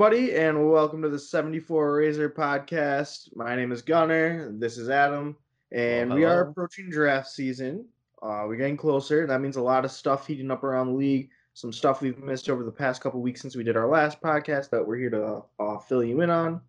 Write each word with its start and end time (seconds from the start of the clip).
everybody, 0.00 0.32
and 0.36 0.70
welcome 0.70 1.02
to 1.02 1.08
the 1.08 1.18
74 1.18 1.96
Razor 1.96 2.30
podcast. 2.30 3.34
My 3.34 3.56
name 3.56 3.72
is 3.72 3.82
Gunnar. 3.82 4.52
This 4.52 4.78
is 4.78 4.88
Adam, 4.88 5.36
and 5.72 6.14
we 6.14 6.24
are 6.24 6.42
approaching 6.42 6.88
draft 6.88 7.26
season. 7.26 7.84
Uh, 8.22 8.44
we're 8.46 8.54
getting 8.54 8.76
closer. 8.76 9.26
That 9.26 9.40
means 9.40 9.56
a 9.56 9.60
lot 9.60 9.84
of 9.84 9.90
stuff 9.90 10.24
heating 10.24 10.52
up 10.52 10.62
around 10.62 10.86
the 10.86 10.92
league. 10.92 11.30
Some 11.54 11.72
stuff 11.72 12.00
we've 12.00 12.16
missed 12.16 12.48
over 12.48 12.62
the 12.62 12.70
past 12.70 13.02
couple 13.02 13.20
weeks 13.20 13.40
since 13.40 13.56
we 13.56 13.64
did 13.64 13.76
our 13.76 13.88
last 13.88 14.22
podcast 14.22 14.70
that 14.70 14.86
we're 14.86 14.98
here 14.98 15.10
to 15.10 15.42
uh, 15.58 15.78
fill 15.78 16.04
you 16.04 16.20
in 16.20 16.30
on 16.30 16.60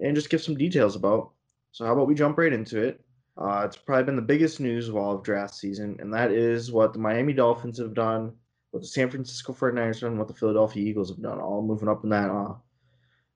and 0.00 0.16
just 0.16 0.28
give 0.28 0.42
some 0.42 0.56
details 0.56 0.96
about. 0.96 1.30
So, 1.70 1.86
how 1.86 1.92
about 1.92 2.08
we 2.08 2.16
jump 2.16 2.36
right 2.36 2.52
into 2.52 2.82
it? 2.82 3.00
Uh, 3.40 3.62
it's 3.64 3.76
probably 3.76 4.02
been 4.02 4.16
the 4.16 4.22
biggest 4.22 4.58
news 4.58 4.88
of 4.88 4.96
all 4.96 5.14
of 5.14 5.22
draft 5.22 5.54
season, 5.54 5.98
and 6.00 6.12
that 6.12 6.32
is 6.32 6.72
what 6.72 6.94
the 6.94 6.98
Miami 6.98 7.32
Dolphins 7.32 7.78
have 7.78 7.94
done 7.94 8.32
what 8.72 8.80
the 8.80 8.88
San 8.88 9.10
Francisco 9.10 9.52
49ers 9.52 9.86
have 9.86 10.00
done, 10.00 10.18
what 10.18 10.28
the 10.28 10.34
Philadelphia 10.34 10.82
Eagles 10.82 11.10
have 11.10 11.20
done, 11.22 11.38
all 11.38 11.62
moving 11.62 11.88
up 11.88 12.04
in 12.04 12.10
that 12.10 12.30
uh 12.30 12.54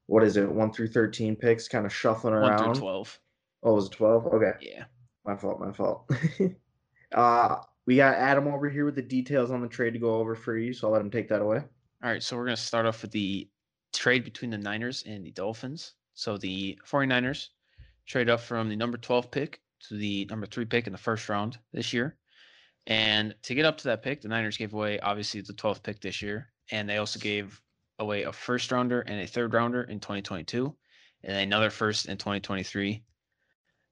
what 0.06 0.22
is 0.22 0.36
it, 0.36 0.50
one 0.50 0.72
through 0.72 0.88
thirteen 0.88 1.36
picks, 1.36 1.68
kind 1.68 1.86
of 1.86 1.92
shuffling 1.92 2.34
around. 2.34 2.64
One 2.64 2.74
through 2.74 2.80
twelve. 2.80 3.18
Oh, 3.62 3.74
was 3.74 3.86
it 3.86 3.92
twelve? 3.92 4.26
Okay. 4.26 4.52
Yeah. 4.60 4.84
My 5.24 5.36
fault, 5.36 5.60
my 5.60 5.72
fault. 5.72 6.10
uh 7.14 7.56
we 7.86 7.96
got 7.96 8.16
Adam 8.16 8.48
over 8.48 8.68
here 8.68 8.84
with 8.84 8.96
the 8.96 9.02
details 9.02 9.52
on 9.52 9.60
the 9.60 9.68
trade 9.68 9.92
to 9.92 10.00
go 10.00 10.16
over 10.16 10.34
for 10.34 10.56
you, 10.56 10.72
so 10.72 10.88
I'll 10.88 10.92
let 10.92 11.02
him 11.02 11.10
take 11.10 11.28
that 11.28 11.40
away. 11.40 11.58
All 12.02 12.10
right, 12.10 12.22
so 12.22 12.36
we're 12.36 12.44
gonna 12.44 12.56
start 12.56 12.86
off 12.86 13.02
with 13.02 13.12
the 13.12 13.48
trade 13.92 14.24
between 14.24 14.50
the 14.50 14.58
Niners 14.58 15.04
and 15.06 15.24
the 15.24 15.30
Dolphins. 15.30 15.94
So 16.14 16.36
the 16.36 16.78
49ers 16.88 17.48
trade 18.06 18.28
up 18.28 18.40
from 18.40 18.68
the 18.68 18.76
number 18.76 18.98
12 18.98 19.30
pick 19.30 19.60
to 19.88 19.96
the 19.96 20.26
number 20.30 20.46
three 20.46 20.64
pick 20.64 20.86
in 20.86 20.92
the 20.92 20.98
first 20.98 21.28
round 21.28 21.58
this 21.72 21.92
year. 21.92 22.16
And 22.86 23.34
to 23.42 23.54
get 23.54 23.64
up 23.64 23.78
to 23.78 23.84
that 23.84 24.02
pick, 24.02 24.22
the 24.22 24.28
Niners 24.28 24.56
gave 24.56 24.72
away 24.72 24.98
obviously 25.00 25.40
the 25.40 25.52
12th 25.52 25.82
pick 25.82 26.00
this 26.00 26.22
year, 26.22 26.48
and 26.70 26.88
they 26.88 26.98
also 26.98 27.18
gave 27.18 27.60
away 27.98 28.24
a 28.24 28.32
first 28.32 28.70
rounder 28.70 29.00
and 29.00 29.20
a 29.20 29.26
third 29.26 29.54
rounder 29.54 29.82
in 29.82 30.00
2022, 30.00 30.74
and 31.24 31.36
another 31.36 31.70
first 31.70 32.06
in 32.06 32.16
2023. 32.16 33.02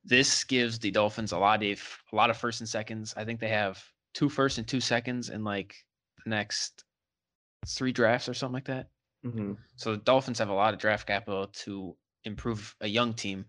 This 0.05 0.45
gives 0.45 0.79
the 0.79 0.91
Dolphins 0.91 1.33
a 1.33 1.39
lot 1.39 1.63
of 1.63 1.99
a 2.13 2.17
lot 2.17 2.31
of 2.31 2.37
first 2.37 2.61
and 2.61 2.69
seconds. 2.69 3.15
I 3.17 3.25
think 3.25 3.41
they 3.41 3.49
have 3.49 3.83
two 4.13 4.29
first 4.29 4.59
and 4.59 4.67
two 4.67 4.81
seconds 4.81 5.31
in 5.31 5.45
like 5.45 5.75
the 6.25 6.31
next 6.31 6.85
three 7.67 7.93
drafts 7.93 8.29
or 8.29 8.35
something 8.35 8.55
like 8.55 8.67
that. 8.67 8.89
Mm-hmm. 9.25 9.55
So 9.77 9.93
the 9.93 10.03
Dolphins 10.03 10.39
have 10.39 10.51
a 10.51 10.55
lot 10.55 10.75
of 10.75 10.81
draft 10.81 11.07
capital 11.07 11.47
to 11.47 11.97
improve 12.25 12.75
a 12.83 12.87
young 12.87 13.15
team 13.15 13.47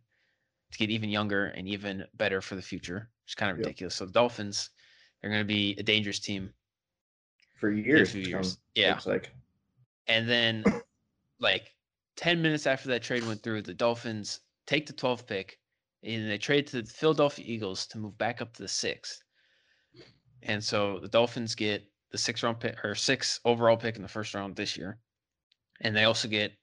to 0.72 0.78
get 0.78 0.90
even 0.90 1.10
younger 1.10 1.48
and 1.48 1.68
even 1.68 2.06
better 2.16 2.42
for 2.42 2.56
the 2.56 2.62
future. 2.62 3.10
It's 3.26 3.36
kind 3.36 3.52
of 3.52 3.58
ridiculous. 3.58 3.96
Yep. 3.96 3.98
So 3.98 4.06
the 4.06 4.12
Dolphins 4.14 4.70
they're 5.22 5.32
going 5.32 5.42
to 5.42 5.48
be 5.48 5.76
a 5.80 5.84
dangerous 5.84 6.20
team 6.20 6.54
for 7.60 7.72
years. 7.72 8.16
years. 8.16 8.60
Yeah. 8.76 9.00
like. 9.06 9.32
And 10.08 10.30
then, 10.30 10.64
like 11.40 11.74
ten 12.16 12.42
minutes 12.42 12.68
after 12.68 12.90
that 12.90 13.04
trade 13.04 13.26
went 13.26 13.44
through, 13.44 13.64
the 13.64 13.74
Dolphins 13.74 14.42
take 14.68 14.86
the 14.86 14.94
12th 14.94 15.28
pick, 15.28 15.60
and 16.04 16.30
they 16.30 16.38
trade 16.38 16.68
to 16.68 16.82
the 16.82 16.88
Philadelphia 16.88 17.46
Eagles 17.48 17.88
to 17.88 17.98
move 17.98 18.18
back 18.18 18.42
up 18.42 18.54
to 18.54 18.62
the 18.62 18.68
sixth. 18.68 19.22
And 20.44 20.64
so 20.64 21.00
the 21.00 21.08
Dolphins 21.08 21.56
get 21.56 21.90
the 22.12 22.18
six 22.18 22.44
round 22.44 22.60
pick 22.60 22.84
or 22.84 22.96
six 22.96 23.40
overall 23.46 23.78
pick 23.78 23.96
in 23.96 24.02
the 24.02 24.08
first 24.08 24.34
round 24.34 24.56
this 24.56 24.78
year, 24.78 25.00
and 25.82 25.96
they 25.96 26.04
also 26.04 26.28
get 26.28 26.54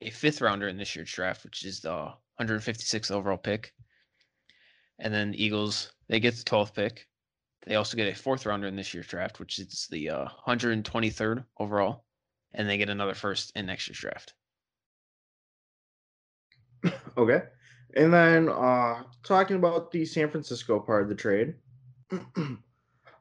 a 0.00 0.10
fifth 0.10 0.40
rounder 0.40 0.68
in 0.68 0.76
this 0.76 0.94
year's 0.96 1.12
draft, 1.12 1.44
which 1.44 1.64
is 1.64 1.80
the 1.80 2.12
156th 2.40 3.10
overall 3.10 3.36
pick. 3.36 3.74
And 4.98 5.12
then 5.12 5.32
the 5.32 5.44
Eagles 5.44 5.92
they 6.08 6.20
get 6.20 6.34
the 6.36 6.44
12th 6.44 6.74
pick, 6.74 7.06
they 7.66 7.74
also 7.74 7.96
get 7.96 8.08
a 8.08 8.14
fourth 8.16 8.46
rounder 8.46 8.66
in 8.66 8.76
this 8.76 8.94
year's 8.94 9.06
draft, 9.06 9.38
which 9.38 9.58
is 9.58 9.86
the 9.90 10.08
uh, 10.08 10.28
123rd 10.46 11.44
overall, 11.58 12.04
and 12.54 12.68
they 12.68 12.78
get 12.78 12.88
another 12.88 13.14
first 13.14 13.52
in 13.56 13.66
next 13.66 13.88
year's 13.88 13.98
draft. 13.98 14.34
Okay. 17.16 17.42
And 17.96 18.12
then 18.12 18.48
uh, 18.48 19.02
talking 19.24 19.56
about 19.56 19.90
the 19.90 20.04
San 20.04 20.30
Francisco 20.30 20.78
part 20.78 21.02
of 21.02 21.08
the 21.08 21.14
trade. 21.14 21.54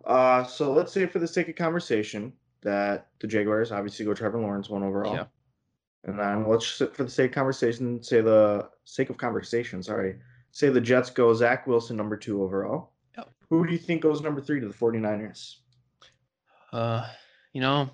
uh, 0.05 0.43
so 0.43 0.71
let's 0.71 0.91
say, 0.91 1.05
for 1.07 1.19
the 1.19 1.27
sake 1.27 1.49
of 1.49 1.55
conversation, 1.55 2.33
that 2.61 3.07
the 3.19 3.27
Jaguars 3.27 3.71
obviously 3.71 4.05
go 4.05 4.13
Trevor 4.13 4.39
Lawrence 4.39 4.69
one 4.69 4.83
overall. 4.83 5.15
Yeah. 5.15 5.25
And 6.03 6.19
then 6.19 6.47
let's, 6.47 6.77
for 6.77 7.03
the 7.03 7.09
sake 7.09 7.31
of 7.31 7.35
conversation, 7.35 8.01
say 8.01 8.21
the 8.21 8.69
sake 8.85 9.09
of 9.09 9.17
conversation, 9.17 9.81
sorry, 9.81 10.17
say 10.51 10.69
the 10.69 10.81
Jets 10.81 11.09
go 11.09 11.33
Zach 11.33 11.67
Wilson 11.67 11.97
number 11.97 12.15
two 12.15 12.43
overall. 12.43 12.91
Yep. 13.17 13.29
Who 13.49 13.65
do 13.65 13.73
you 13.73 13.79
think 13.79 14.01
goes 14.01 14.21
number 14.21 14.41
three 14.41 14.59
to 14.59 14.67
the 14.67 14.73
49ers? 14.73 15.57
Uh, 16.71 17.07
you 17.53 17.61
know, 17.61 17.89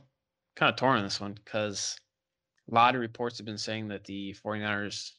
kind 0.55 0.69
of 0.69 0.75
torn 0.75 0.97
on 0.97 1.03
this 1.03 1.21
one 1.21 1.33
because 1.33 1.97
a 2.71 2.73
lot 2.73 2.95
of 2.95 3.01
reports 3.01 3.37
have 3.37 3.45
been 3.45 3.57
saying 3.57 3.89
that 3.89 4.05
the 4.05 4.35
49ers 4.45 5.11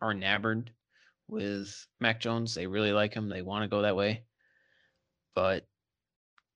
are 0.00 0.12
enamored 0.12 0.70
with 1.28 1.86
Mac 2.00 2.20
Jones. 2.20 2.54
They 2.54 2.66
really 2.66 2.92
like 2.92 3.14
him. 3.14 3.28
They 3.28 3.42
want 3.42 3.62
to 3.64 3.68
go 3.68 3.82
that 3.82 3.96
way. 3.96 4.24
But 5.34 5.66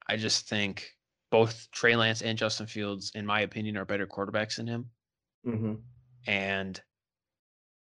I 0.09 0.17
just 0.17 0.49
think 0.49 0.91
both 1.31 1.69
Trey 1.73 1.97
Lance 1.97 2.23
and 2.23 2.39
Justin 2.39 2.67
Fields, 2.67 3.13
in 3.15 3.27
my 3.27 3.41
opinion, 3.41 3.77
are 3.77 3.85
better 3.85 4.07
quarterbacks 4.07 4.57
than 4.57 4.67
him. 4.67 4.91
Mm-hmm. 5.47 5.75
And 6.27 6.81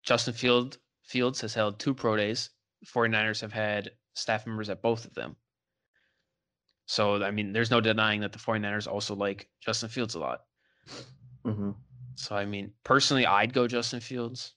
Justin 0.02 0.34
Field 0.34 0.78
Fields 1.04 1.40
has 1.40 1.54
held 1.54 1.78
two 1.78 1.94
pro 1.94 2.16
days. 2.16 2.50
The 2.80 2.86
49ers 2.86 3.40
have 3.40 3.52
had 3.52 3.90
staff 4.14 4.46
members 4.46 4.70
at 4.70 4.82
both 4.82 5.04
of 5.04 5.14
them. 5.14 5.36
So, 6.90 7.22
I 7.22 7.30
mean, 7.30 7.52
there's 7.52 7.70
no 7.70 7.80
denying 7.80 8.20
that 8.22 8.32
the 8.32 8.38
49ers 8.40 8.88
also 8.88 9.14
like 9.14 9.48
Justin 9.60 9.88
Fields 9.88 10.16
a 10.16 10.18
lot. 10.18 10.40
Mm-hmm. 11.46 11.70
So, 12.16 12.34
I 12.34 12.44
mean, 12.44 12.72
personally, 12.82 13.26
I'd 13.26 13.52
go 13.52 13.68
Justin 13.68 14.00
Fields, 14.00 14.54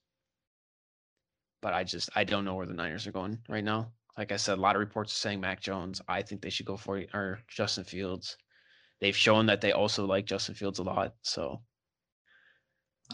but 1.62 1.76
I 1.76 1.84
just, 1.84 2.10
I 2.16 2.24
don't 2.24 2.44
know 2.44 2.56
where 2.56 2.66
the 2.66 2.74
Niners 2.74 3.06
are 3.06 3.12
going 3.12 3.38
right 3.48 3.64
now. 3.64 3.92
Like 4.18 4.32
I 4.32 4.38
said, 4.38 4.58
a 4.58 4.62
lot 4.62 4.76
of 4.76 4.80
reports 4.80 5.14
are 5.14 5.18
saying 5.18 5.42
Mac 5.42 5.62
Jones. 5.62 6.02
I 6.08 6.24
think 6.24 6.42
they 6.42 6.50
should 6.50 6.66
go 6.66 6.76
for 6.76 7.04
or 7.14 7.38
Justin 7.48 7.84
Fields. 7.84 8.36
They've 9.00 9.16
shown 9.16 9.46
that 9.46 9.62
they 9.62 9.72
also 9.72 10.08
like 10.08 10.26
Justin 10.26 10.56
Fields 10.56 10.80
a 10.80 10.84
lot. 10.84 11.14
So, 11.22 11.62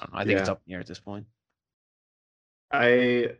I, 0.01 0.05
know, 0.05 0.11
I 0.13 0.23
think 0.23 0.35
yeah. 0.35 0.39
it's 0.39 0.49
up 0.49 0.61
in 0.65 0.71
the 0.71 0.75
air 0.75 0.79
at 0.79 0.87
this 0.87 1.01
point. 1.01 1.25
I 2.71 3.31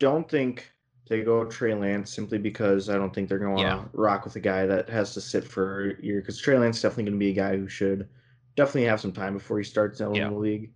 don't 0.00 0.26
think 0.26 0.72
they 1.06 1.22
go 1.22 1.44
Trey 1.44 1.74
Lance 1.74 2.12
simply 2.12 2.38
because 2.38 2.88
I 2.88 2.94
don't 2.94 3.14
think 3.14 3.28
they're 3.28 3.38
going 3.38 3.56
to 3.56 3.62
yeah. 3.62 3.84
rock 3.92 4.24
with 4.24 4.36
a 4.36 4.40
guy 4.40 4.66
that 4.66 4.88
has 4.88 5.12
to 5.14 5.20
sit 5.20 5.44
for 5.44 5.90
a 5.90 6.02
year. 6.02 6.20
Because 6.20 6.40
Trey 6.40 6.58
Lance 6.58 6.76
is 6.76 6.82
definitely 6.82 7.04
going 7.04 7.20
to 7.20 7.24
be 7.24 7.30
a 7.30 7.34
guy 7.34 7.56
who 7.56 7.68
should 7.68 8.08
definitely 8.56 8.88
have 8.88 9.00
some 9.00 9.12
time 9.12 9.34
before 9.34 9.58
he 9.58 9.64
starts 9.64 10.00
in 10.00 10.14
yeah. 10.14 10.28
the 10.28 10.34
league. 10.34 10.70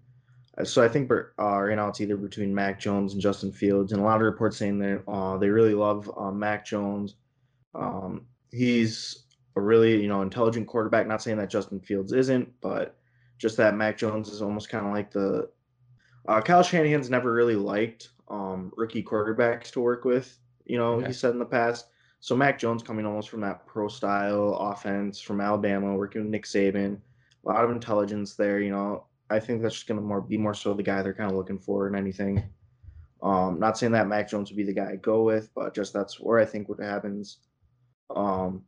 Uh, 0.58 0.64
so 0.64 0.82
I 0.82 0.88
think 0.88 1.10
uh, 1.10 1.24
right 1.38 1.76
now 1.76 1.88
it's 1.88 2.00
either 2.00 2.16
between 2.16 2.54
Mac 2.54 2.78
Jones 2.78 3.14
and 3.14 3.22
Justin 3.22 3.52
Fields, 3.52 3.92
and 3.92 4.02
a 4.02 4.04
lot 4.04 4.16
of 4.16 4.22
reports 4.22 4.58
saying 4.58 4.78
that 4.80 5.02
uh, 5.08 5.38
they 5.38 5.48
really 5.48 5.74
love 5.74 6.10
uh, 6.16 6.30
Mac 6.30 6.66
Jones. 6.66 7.14
Um, 7.74 8.26
he's 8.50 9.24
a 9.56 9.60
really 9.60 10.00
you 10.02 10.08
know 10.08 10.20
intelligent 10.22 10.66
quarterback. 10.66 11.06
Not 11.06 11.22
saying 11.22 11.38
that 11.38 11.50
Justin 11.50 11.80
Fields 11.80 12.12
isn't, 12.12 12.52
but 12.60 12.96
just 13.38 13.56
that 13.56 13.76
Mac 13.76 13.96
Jones 13.96 14.28
is 14.28 14.42
almost 14.42 14.68
kind 14.68 14.86
of 14.86 14.92
like 14.92 15.10
the 15.10 15.48
uh, 16.28 16.40
Kyle 16.42 16.62
Shanahan's 16.62 17.08
never 17.08 17.32
really 17.32 17.56
liked 17.56 18.10
um, 18.30 18.72
rookie 18.76 19.02
quarterbacks 19.02 19.70
to 19.72 19.80
work 19.80 20.04
with. 20.04 20.38
You 20.64 20.78
know, 20.78 20.94
okay. 20.94 21.08
he 21.08 21.12
said 21.12 21.32
in 21.32 21.38
the 21.38 21.44
past. 21.44 21.86
So 22.20 22.34
Mac 22.34 22.58
Jones 22.58 22.82
coming 22.82 23.06
almost 23.06 23.28
from 23.28 23.40
that 23.42 23.66
pro 23.66 23.88
style 23.88 24.56
offense 24.60 25.20
from 25.20 25.40
Alabama, 25.40 25.94
working 25.94 26.22
with 26.22 26.30
Nick 26.30 26.44
Saban, 26.44 26.98
a 27.44 27.48
lot 27.48 27.64
of 27.64 27.70
intelligence 27.70 28.34
there. 28.34 28.60
You 28.60 28.72
know, 28.72 29.04
I 29.30 29.38
think 29.38 29.62
that's 29.62 29.74
just 29.74 29.86
going 29.86 30.00
to 30.00 30.06
more 30.06 30.20
be 30.20 30.36
more 30.36 30.54
so 30.54 30.74
the 30.74 30.82
guy 30.82 31.02
they're 31.02 31.14
kind 31.14 31.30
of 31.30 31.36
looking 31.36 31.58
for 31.58 31.86
in 31.86 31.94
anything. 31.94 32.42
Um, 33.22 33.58
not 33.58 33.78
saying 33.78 33.92
that 33.92 34.08
Mac 34.08 34.28
Jones 34.28 34.50
would 34.50 34.56
be 34.56 34.64
the 34.64 34.72
guy 34.72 34.92
I 34.92 34.96
go 34.96 35.22
with, 35.22 35.50
but 35.54 35.74
just 35.74 35.92
that's 35.92 36.20
where 36.20 36.38
I 36.38 36.44
think 36.44 36.68
what 36.68 36.80
happens. 36.80 37.38
Um, 38.14 38.62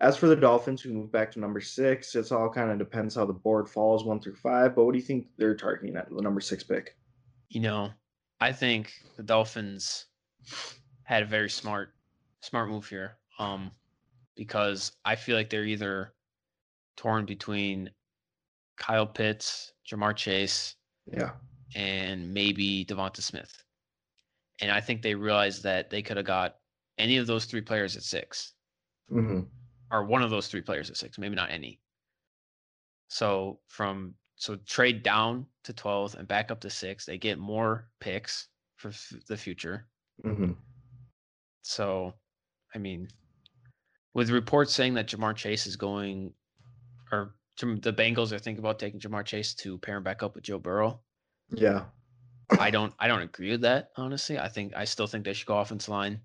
as 0.00 0.16
for 0.16 0.26
the 0.26 0.36
Dolphins, 0.36 0.82
who 0.82 0.92
move 0.92 1.12
back 1.12 1.32
to 1.32 1.40
number 1.40 1.60
six, 1.60 2.14
it's 2.14 2.32
all 2.32 2.50
kind 2.50 2.70
of 2.70 2.78
depends 2.78 3.14
how 3.14 3.24
the 3.24 3.32
board 3.32 3.68
falls 3.68 4.04
one 4.04 4.20
through 4.20 4.34
five. 4.36 4.74
But 4.74 4.84
what 4.84 4.92
do 4.92 4.98
you 4.98 5.04
think 5.04 5.28
they're 5.36 5.56
targeting 5.56 5.96
at 5.96 6.10
the 6.10 6.20
number 6.20 6.40
six 6.40 6.62
pick? 6.62 6.96
You 7.48 7.60
know, 7.60 7.90
I 8.44 8.52
think 8.52 8.92
the 9.16 9.22
Dolphins 9.22 10.04
had 11.04 11.22
a 11.22 11.26
very 11.26 11.48
smart 11.48 11.94
smart 12.40 12.68
move 12.68 12.86
here. 12.86 13.16
Um, 13.38 13.70
because 14.36 14.92
I 15.04 15.14
feel 15.14 15.34
like 15.34 15.48
they're 15.48 15.64
either 15.64 16.12
torn 16.96 17.24
between 17.24 17.90
Kyle 18.76 19.06
Pitts, 19.06 19.72
Ja'Marr 19.88 20.14
Chase, 20.14 20.76
yeah, 21.10 21.30
and 21.74 22.34
maybe 22.34 22.84
Devonta 22.84 23.22
Smith. 23.22 23.64
And 24.60 24.70
I 24.70 24.80
think 24.80 25.00
they 25.00 25.14
realized 25.14 25.62
that 25.62 25.88
they 25.88 26.02
could 26.02 26.18
have 26.18 26.26
got 26.26 26.56
any 26.98 27.16
of 27.16 27.26
those 27.26 27.46
three 27.46 27.62
players 27.62 27.96
at 27.96 28.02
6 28.02 28.52
mm-hmm. 29.10 29.40
or 29.90 30.04
one 30.04 30.22
of 30.22 30.30
those 30.30 30.48
three 30.48 30.60
players 30.60 30.90
at 30.90 30.96
six, 30.98 31.18
maybe 31.18 31.34
not 31.34 31.50
any. 31.50 31.80
So 33.08 33.58
from 33.68 34.14
so 34.36 34.56
trade 34.66 35.02
down 35.02 35.46
to 35.64 35.72
12th 35.72 36.16
and 36.16 36.26
back 36.28 36.50
up 36.50 36.60
to 36.60 36.70
six. 36.70 37.06
They 37.06 37.18
get 37.18 37.38
more 37.38 37.88
picks 38.00 38.48
for 38.76 38.88
f- 38.88 39.12
the 39.28 39.36
future. 39.36 39.86
Mm-hmm. 40.24 40.52
So, 41.62 42.14
I 42.74 42.78
mean, 42.78 43.08
with 44.14 44.30
reports 44.30 44.72
saying 44.74 44.94
that 44.94 45.06
Ja'Marr 45.08 45.34
Chase 45.36 45.66
is 45.66 45.76
going, 45.76 46.32
or 47.12 47.34
the 47.60 47.92
Bengals 47.92 48.32
are 48.32 48.38
thinking 48.38 48.62
about 48.62 48.78
taking 48.78 49.00
Ja'Marr 49.00 49.24
Chase 49.24 49.54
to 49.54 49.78
pair 49.78 49.96
him 49.96 50.02
back 50.02 50.22
up 50.22 50.34
with 50.34 50.44
Joe 50.44 50.58
Burrow. 50.58 51.00
Yeah. 51.50 51.84
I 52.58 52.70
don't 52.70 52.92
I 52.98 53.08
don't 53.08 53.22
agree 53.22 53.50
with 53.52 53.62
that 53.62 53.90
honestly. 53.96 54.38
I 54.38 54.48
think 54.48 54.74
I 54.76 54.84
still 54.84 55.06
think 55.06 55.24
they 55.24 55.32
should 55.32 55.46
go 55.46 55.58
offensive 55.58 55.88
line 55.88 56.20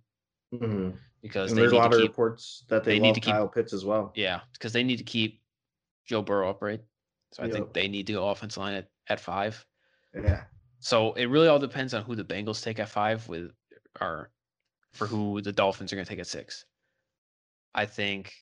Mm-hmm. 0.53 0.97
because 1.21 1.51
they 1.53 1.61
there's 1.61 1.71
a 1.71 1.75
lot 1.75 1.91
to 1.91 1.97
of 1.97 2.01
keep 2.01 2.09
reports 2.11 2.65
that 2.69 2.83
they, 2.83 2.95
they 2.95 2.99
need 2.99 3.13
to 3.13 3.21
keep- 3.21 3.33
Kyle 3.33 3.47
Pitts 3.47 3.71
as 3.71 3.85
well. 3.85 4.11
yeah 4.15 4.41
because 4.53 4.73
they 4.73 4.83
need 4.83 4.97
to 4.97 5.03
keep 5.03 5.41
Joe 6.07 6.21
Burrow 6.23 6.49
upright. 6.49 6.81
So 7.31 7.43
I 7.43 7.47
Yep. 7.47 7.53
think 7.53 7.73
they 7.73 7.87
need 7.87 8.07
to 8.07 8.13
go 8.13 8.29
offensive 8.29 8.61
line 8.61 8.73
at, 8.75 8.89
at 9.07 9.19
five. 9.19 9.65
Yeah. 10.13 10.45
So 10.79 11.13
it 11.13 11.25
really 11.25 11.47
all 11.47 11.59
depends 11.59 11.93
on 11.93 12.03
who 12.03 12.15
the 12.15 12.23
Bengals 12.23 12.63
take 12.63 12.79
at 12.79 12.89
five 12.89 13.27
with 13.27 13.51
or 13.99 14.31
for 14.93 15.07
who 15.07 15.41
the 15.41 15.51
Dolphins 15.51 15.91
are 15.91 15.95
going 15.95 16.05
to 16.05 16.09
take 16.09 16.19
at 16.19 16.27
six. 16.27 16.65
I 17.73 17.85
think, 17.85 18.33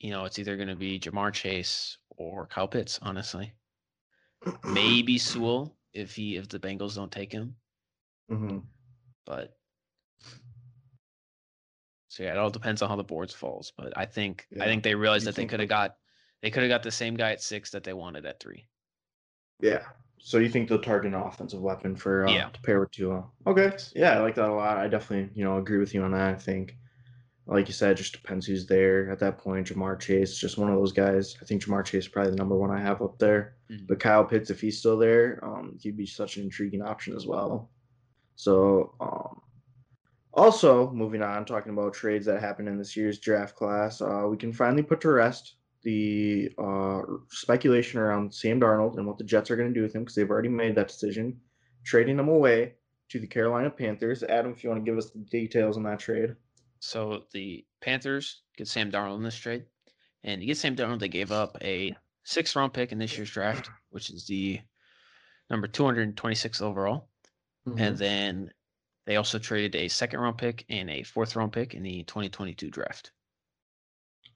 you 0.00 0.10
know, 0.10 0.24
it's 0.24 0.38
either 0.38 0.56
going 0.56 0.68
to 0.68 0.76
be 0.76 0.98
Ja'Marr 0.98 1.32
Chase 1.32 1.98
or 2.10 2.46
Kyle 2.46 2.68
Pitts, 2.68 2.98
honestly. 3.02 3.54
Maybe 4.64 5.18
Sewell 5.18 5.78
if 5.92 6.16
he 6.16 6.36
if 6.36 6.48
the 6.48 6.58
Bengals 6.58 6.96
don't 6.96 7.12
take 7.12 7.32
him, 7.32 7.56
hmm 8.28 8.58
but 9.26 9.58
so 12.08 12.22
yeah, 12.22 12.32
it 12.32 12.38
all 12.38 12.50
depends 12.50 12.82
on 12.82 12.88
how 12.88 12.96
the 12.96 13.04
boards 13.04 13.34
falls. 13.34 13.72
But 13.76 13.96
I 13.96 14.06
think 14.06 14.46
I 14.60 14.64
think 14.66 14.82
they 14.82 14.94
realized 14.94 15.24
You 15.24 15.32
that 15.32 15.36
they 15.36 15.46
could 15.46 15.60
have 15.60 15.68
got 15.68 15.96
they 16.44 16.50
could 16.50 16.62
have 16.62 16.68
got 16.68 16.82
the 16.82 16.90
same 16.90 17.14
guy 17.14 17.32
at 17.32 17.40
six 17.40 17.70
that 17.70 17.84
they 17.84 17.94
wanted 17.94 18.26
at 18.26 18.38
three. 18.38 18.66
Yeah. 19.60 19.82
So 20.18 20.36
you 20.36 20.50
think 20.50 20.68
they'll 20.68 20.78
target 20.78 21.14
an 21.14 21.18
offensive 21.18 21.62
weapon 21.62 21.96
for 21.96 22.26
uh, 22.26 22.30
Yeah. 22.30 22.50
to 22.50 22.60
pair 22.60 22.80
with 22.80 22.90
Tua? 22.90 23.24
Okay. 23.46 23.74
Yeah, 23.96 24.18
I 24.18 24.20
like 24.20 24.34
that 24.34 24.50
a 24.50 24.52
lot. 24.52 24.76
I 24.76 24.86
definitely, 24.86 25.30
you 25.34 25.42
know, 25.42 25.56
agree 25.56 25.78
with 25.78 25.94
you 25.94 26.02
on 26.02 26.10
that. 26.12 26.34
I 26.34 26.34
think, 26.34 26.76
like 27.46 27.66
you 27.66 27.72
said, 27.72 27.92
it 27.92 27.94
just 27.94 28.12
depends 28.12 28.44
who's 28.44 28.66
there 28.66 29.10
at 29.10 29.18
that 29.20 29.38
point. 29.38 29.68
Ja'Marr 29.68 29.98
Chase, 29.98 30.36
just 30.36 30.58
one 30.58 30.68
of 30.70 30.76
those 30.76 30.92
guys. 30.92 31.34
I 31.40 31.46
think 31.46 31.64
Ja'Marr 31.64 31.82
Chase 31.82 32.04
is 32.04 32.08
probably 32.08 32.32
the 32.32 32.36
number 32.36 32.56
one 32.56 32.70
I 32.70 32.78
have 32.78 33.00
up 33.00 33.18
there. 33.18 33.56
Mhm. 33.70 33.86
But 33.86 34.00
Kyle 34.00 34.24
Pitts, 34.26 34.50
if 34.50 34.60
he's 34.60 34.78
still 34.78 34.98
there, 34.98 35.42
um, 35.42 35.78
he'd 35.80 35.96
be 35.96 36.04
such 36.04 36.36
an 36.36 36.42
intriguing 36.42 36.82
option 36.82 37.16
as 37.16 37.26
well. 37.26 37.70
So, 38.36 38.96
um, 39.00 39.40
also 40.34 40.90
moving 40.90 41.22
on, 41.22 41.46
talking 41.46 41.72
about 41.72 41.94
trades 41.94 42.26
that 42.26 42.42
happened 42.42 42.68
in 42.68 42.76
this 42.76 42.94
year's 42.98 43.18
draft 43.18 43.56
class, 43.56 44.02
uh, 44.02 44.26
we 44.28 44.36
can 44.36 44.52
finally 44.52 44.82
put 44.82 45.00
to 45.00 45.10
rest 45.10 45.56
the 45.84 46.50
uh, 46.58 47.02
speculation 47.30 48.00
around 48.00 48.34
Sam 48.34 48.60
Darnold 48.60 48.96
and 48.98 49.06
what 49.06 49.18
the 49.18 49.24
Jets 49.24 49.50
are 49.50 49.56
going 49.56 49.68
to 49.68 49.74
do 49.74 49.82
with 49.82 49.94
him 49.94 50.02
because 50.02 50.14
they've 50.16 50.30
already 50.30 50.48
made 50.48 50.74
that 50.74 50.88
decision, 50.88 51.40
trading 51.84 52.18
him 52.18 52.28
away 52.28 52.74
to 53.10 53.20
the 53.20 53.26
Carolina 53.26 53.70
Panthers. 53.70 54.22
Adam, 54.22 54.52
if 54.52 54.64
you 54.64 54.70
want 54.70 54.84
to 54.84 54.90
give 54.90 54.98
us 54.98 55.10
the 55.10 55.18
details 55.18 55.76
on 55.76 55.82
that 55.84 55.98
trade. 56.00 56.34
So 56.80 57.24
the 57.32 57.64
Panthers 57.80 58.42
get 58.56 58.66
Sam 58.68 58.90
Darnold 58.90 59.16
in 59.16 59.22
this 59.22 59.36
trade, 59.36 59.64
and 60.22 60.40
to 60.40 60.46
get 60.46 60.56
Sam 60.56 60.74
Darnold, 60.76 60.98
they 61.00 61.08
gave 61.08 61.32
up 61.32 61.56
a 61.62 61.94
sixth 62.24 62.56
round 62.56 62.72
pick 62.72 62.90
in 62.92 62.98
this 62.98 63.16
year's 63.16 63.30
draft, 63.30 63.70
which 63.90 64.10
is 64.10 64.26
the 64.26 64.60
number 65.50 65.66
226 65.68 66.60
overall, 66.60 67.08
Mm-hmm. 67.66 67.78
and 67.78 67.96
then 67.96 68.50
they 69.06 69.16
also 69.16 69.38
traded 69.38 69.74
a 69.74 69.88
second 69.88 70.20
round 70.20 70.36
pick 70.36 70.66
and 70.68 70.90
a 70.90 71.02
fourth 71.02 71.34
round 71.34 71.52
pick 71.52 71.72
in 71.72 71.82
the 71.82 72.02
2022 72.04 72.70
draft. 72.70 73.12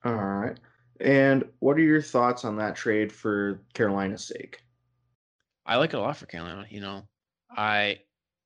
All 0.05 0.15
right. 0.15 0.59
And 1.01 1.45
what 1.61 1.77
are 1.77 1.83
your 1.83 2.03
thoughts 2.03 2.45
on 2.45 2.57
that 2.57 2.75
trade 2.77 3.13
for 3.13 3.63
Carolina's 3.75 4.27
sake? 4.27 4.61
I 5.67 5.77
like 5.77 5.93
it 5.93 5.97
a 5.97 6.01
lot 6.01 6.17
for 6.17 6.27
Carolina. 6.27 6.67
You 6.71 6.81
know, 6.81 7.03
I 7.51 8.01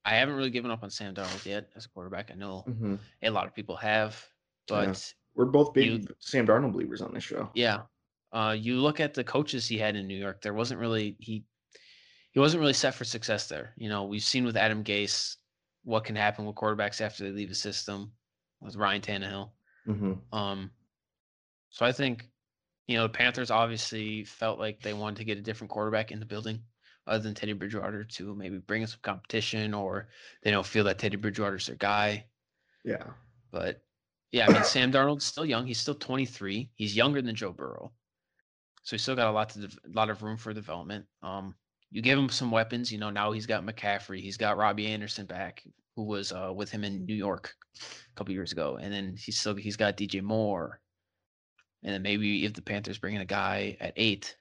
I 0.04 0.14
haven't 0.16 0.34
really 0.34 0.50
given 0.50 0.70
up 0.70 0.82
on 0.82 0.90
Sam 0.90 1.14
Darnold 1.14 1.44
yet 1.46 1.68
as 1.76 1.86
a 1.86 1.88
quarterback. 1.88 2.30
I 2.30 2.34
know 2.34 2.64
Mm-hmm. 2.68 2.96
a 3.22 3.30
lot 3.30 3.46
of 3.46 3.54
people 3.54 3.76
have, 3.76 4.22
Yeah. 4.68 4.86
but 4.86 5.14
We're 5.34 5.44
both 5.46 5.72
big 5.72 6.02
You- 6.02 6.08
Sam 6.18 6.46
Darnold 6.46 6.72
believers 6.72 7.00
on 7.00 7.14
this 7.14 7.24
show. 7.24 7.50
Yeah. 7.54 7.82
Uh, 8.32 8.56
you 8.58 8.80
look 8.80 8.98
at 9.00 9.14
the 9.14 9.22
coaches 9.24 9.66
he 9.68 9.78
had 9.78 9.94
in 9.94 10.06
New 10.06 10.16
York. 10.16 10.42
There 10.42 10.54
wasn't 10.54 10.80
really 10.80 11.16
he 11.20 11.44
he 12.32 12.40
wasn't 12.40 12.60
really 12.60 12.72
set 12.72 12.94
for 12.94 13.04
success 13.04 13.46
there. 13.48 13.74
You 13.76 13.88
know, 13.88 14.04
we've 14.04 14.22
seen 14.22 14.44
with 14.44 14.56
Adam 14.56 14.82
Gase 14.82 15.36
what 15.84 16.04
can 16.04 16.16
happen 16.16 16.44
with 16.46 16.56
quarterbacks 16.56 17.00
after 17.00 17.24
they 17.24 17.30
leave 17.30 17.50
a 17.50 17.54
system 17.54 18.12
with 18.60 18.76
Ryan 18.76 19.02
Tannehill. 19.02 19.50
Mm-hmm. 19.86 20.34
Um, 20.36 20.70
so 21.70 21.84
I 21.84 21.92
think 21.92 22.28
you 22.92 22.98
know 22.98 23.04
the 23.04 23.08
Panthers 23.08 23.50
obviously 23.50 24.22
felt 24.24 24.58
like 24.58 24.82
they 24.82 24.92
wanted 24.92 25.16
to 25.16 25.24
get 25.24 25.38
a 25.38 25.42
different 25.42 25.70
quarterback 25.70 26.12
in 26.12 26.20
the 26.20 26.26
building 26.26 26.60
other 27.06 27.22
than 27.22 27.34
Teddy 27.34 27.54
Bridgewater 27.54 28.04
to 28.04 28.34
maybe 28.34 28.58
bring 28.58 28.82
in 28.82 28.88
some 28.88 29.00
competition, 29.02 29.72
or 29.72 30.08
they 30.42 30.50
don't 30.50 30.66
feel 30.66 30.84
that 30.84 30.98
Teddy 30.98 31.16
Bridgewater's 31.16 31.66
their 31.66 31.76
guy. 31.76 32.26
Yeah. 32.84 33.04
But 33.50 33.82
yeah, 34.30 34.46
I 34.46 34.52
mean, 34.52 34.64
Sam 34.64 34.92
Darnold's 34.92 35.24
still 35.24 35.46
young. 35.46 35.66
He's 35.66 35.80
still 35.80 35.94
23. 35.94 36.70
He's 36.74 36.94
younger 36.94 37.22
than 37.22 37.34
Joe 37.34 37.52
Burrow, 37.52 37.92
so 38.82 38.94
he's 38.94 39.02
still 39.02 39.16
got 39.16 39.28
a 39.28 39.32
lot 39.32 39.48
to 39.50 39.64
a 39.64 39.96
lot 39.96 40.10
of 40.10 40.22
room 40.22 40.36
for 40.36 40.52
development. 40.52 41.06
Um, 41.22 41.54
you 41.90 42.02
give 42.02 42.18
him 42.18 42.28
some 42.28 42.50
weapons. 42.50 42.92
You 42.92 42.98
know, 42.98 43.10
now 43.10 43.32
he's 43.32 43.46
got 43.46 43.64
McCaffrey. 43.64 44.20
He's 44.20 44.36
got 44.36 44.58
Robbie 44.58 44.86
Anderson 44.86 45.24
back, 45.24 45.62
who 45.96 46.04
was 46.04 46.30
uh, 46.30 46.52
with 46.54 46.70
him 46.70 46.84
in 46.84 47.06
New 47.06 47.14
York 47.14 47.54
a 47.80 48.14
couple 48.16 48.34
years 48.34 48.52
ago, 48.52 48.78
and 48.82 48.92
then 48.92 49.16
he's 49.18 49.40
still 49.40 49.54
he's 49.54 49.78
got 49.78 49.96
DJ 49.96 50.22
Moore, 50.22 50.78
and 51.82 51.94
then 51.94 52.02
maybe 52.02 52.44
if 52.44 52.54
the 52.54 52.62
Panthers 52.62 52.98
bring 52.98 53.14
in 53.14 53.20
a 53.20 53.26
guy 53.26 53.76
at 53.80 53.94
eight, 53.96 54.36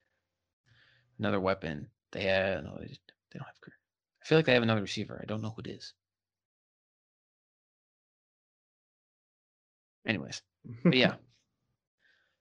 another 1.20 1.40
weapon. 1.40 1.88
They 2.12 2.24
have 2.24 2.64
no, 2.64 2.78
they 2.80 2.88
they 2.88 3.40
don't 3.40 3.46
have. 3.46 3.56
I 4.22 4.26
feel 4.26 4.38
like 4.38 4.46
they 4.46 4.54
have 4.54 4.64
another 4.64 4.82
receiver. 4.82 5.20
I 5.22 5.26
don't 5.26 5.42
know 5.42 5.50
who 5.50 5.62
it 5.62 5.68
is. 5.68 5.94
Anyways. 10.06 10.42
But 10.84 10.96
yeah. 10.96 11.16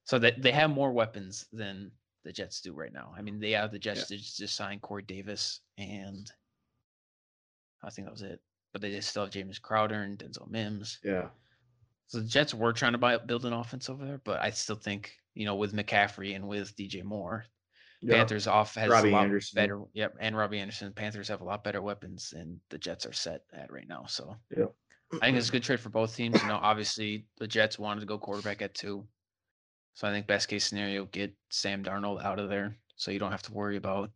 So 0.05 0.19
they 0.19 0.32
they 0.32 0.50
have 0.50 0.70
more 0.70 0.91
weapons 0.91 1.47
than 1.52 1.93
the 2.25 2.32
Jets 2.32 2.61
do 2.61 2.73
right 2.73 2.93
now. 2.93 3.14
I 3.17 3.23
mean, 3.23 3.38
they 3.38 3.52
have 3.52 3.70
the 3.70 3.79
Jets 3.79 4.08
just, 4.08 4.38
just 4.38 4.56
signed 4.56 4.82
Corey 4.82 5.05
Davis 5.05 5.61
and 5.79 6.29
I 7.85 7.91
think 7.91 8.06
that 8.06 8.12
was 8.12 8.23
it. 8.23 8.41
But 8.73 8.82
they 8.82 9.00
still 9.02 9.23
have 9.23 9.32
James 9.32 9.61
Crowder 9.61 10.02
and 10.02 10.19
Denzel 10.19 10.50
Mims. 10.50 10.99
yeah. 11.05 11.29
So 12.11 12.19
the 12.19 12.27
Jets 12.27 12.53
were 12.53 12.73
trying 12.73 12.91
to 12.93 12.99
buy 12.99 13.17
build 13.19 13.45
an 13.45 13.53
offense 13.53 13.89
over 13.89 14.05
there, 14.05 14.21
but 14.25 14.41
I 14.41 14.51
still 14.51 14.75
think 14.75 15.17
you 15.35 15.45
know 15.47 15.55
with 15.55 15.73
McCaffrey 15.73 16.35
and 16.35 16.49
with 16.49 16.75
DJ 16.75 17.05
Moore, 17.05 17.45
Yeah. 18.01 18.17
Panthers 18.17 18.49
off 18.49 18.75
has 18.75 18.91
Robbie 18.91 19.11
a 19.11 19.12
lot 19.12 19.23
Anderson. 19.26 19.55
better. 19.55 19.81
Yep, 19.93 20.17
and 20.19 20.37
Robbie 20.37 20.59
Anderson. 20.59 20.93
Panthers 20.93 21.29
have 21.29 21.40
a 21.40 21.45
lot 21.45 21.62
better 21.62 21.81
weapons 21.81 22.31
than 22.31 22.61
the 22.69 22.79
Jets 22.79 23.07
are 23.07 23.12
set 23.12 23.43
at 23.52 23.71
right 23.73 23.87
now. 23.87 24.07
So 24.09 24.35
Yep. 24.57 24.75
I 25.23 25.26
think 25.26 25.38
it's 25.38 25.50
a 25.50 25.52
good 25.52 25.62
trade 25.62 25.79
for 25.79 25.88
both 25.90 26.17
teams. 26.17 26.43
You 26.43 26.49
know, 26.49 26.59
obviously 26.61 27.26
the 27.38 27.47
Jets 27.47 27.79
wanted 27.79 28.00
to 28.00 28.07
go 28.07 28.19
quarterback 28.19 28.61
at 28.61 28.75
two. 28.75 29.07
So 29.95 30.09
I 30.09 30.11
think 30.11 30.26
best 30.26 30.49
case 30.49 30.64
scenario, 30.64 31.05
get 31.05 31.33
Sam 31.50 31.85
Darnold 31.85 32.25
out 32.25 32.40
of 32.40 32.49
there. 32.49 32.76
So 32.97 33.12
you 33.12 33.21
don't 33.21 33.31
have 33.31 33.43
to 33.43 33.52
worry 33.52 33.76
about 33.76 34.11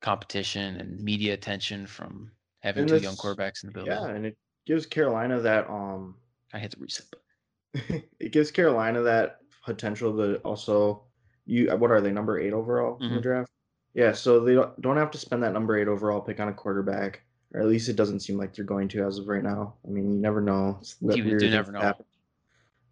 competition 0.00 0.76
and 0.80 0.98
media 1.02 1.34
attention 1.34 1.86
from 1.86 2.30
having 2.60 2.82
And 2.82 2.88
two 2.88 2.98
young 2.98 3.16
quarterbacks 3.16 3.64
in 3.64 3.68
the 3.68 3.72
building. 3.74 3.92
Yeah, 3.92 4.06
and 4.08 4.24
it 4.24 4.38
gives 4.66 4.86
Carolina 4.86 5.40
that 5.40 5.68
um 5.68 6.16
I 6.52 6.58
hit 6.58 6.72
the 6.72 6.80
reset 6.80 7.06
button. 7.10 8.02
it 8.18 8.32
gives 8.32 8.50
Carolina 8.50 9.02
that 9.02 9.38
potential 9.64 10.16
to 10.16 10.36
also 10.38 11.04
you 11.46 11.70
what 11.76 11.90
are 11.90 12.00
they 12.00 12.10
number 12.12 12.38
eight 12.38 12.52
overall 12.52 12.98
in 13.00 13.10
the 13.14 13.18
Mhm. 13.18 13.22
draft? 13.22 13.50
Yeah, 13.94 14.12
so 14.12 14.40
they 14.40 14.54
don't 14.54 14.80
don't 14.80 14.96
have 14.96 15.10
to 15.12 15.18
spend 15.18 15.42
that 15.42 15.52
number 15.52 15.76
eight 15.78 15.88
overall 15.88 16.20
pick 16.20 16.38
on 16.40 16.48
a 16.48 16.52
quarterback, 16.52 17.22
or 17.52 17.60
at 17.60 17.66
least 17.66 17.88
it 17.88 17.96
doesn't 17.96 18.20
seem 18.20 18.36
like 18.38 18.54
they're 18.54 18.64
going 18.64 18.88
to 18.88 19.04
as 19.04 19.18
of 19.18 19.26
right 19.28 19.42
now. 19.42 19.74
I 19.86 19.90
mean, 19.90 20.12
you 20.12 20.18
never 20.18 20.40
know. 20.40 20.78
It's 20.80 20.96
You 21.00 21.38
do 21.38 21.50
never 21.50 21.72
know. 21.72 21.80
happen. 21.80 22.06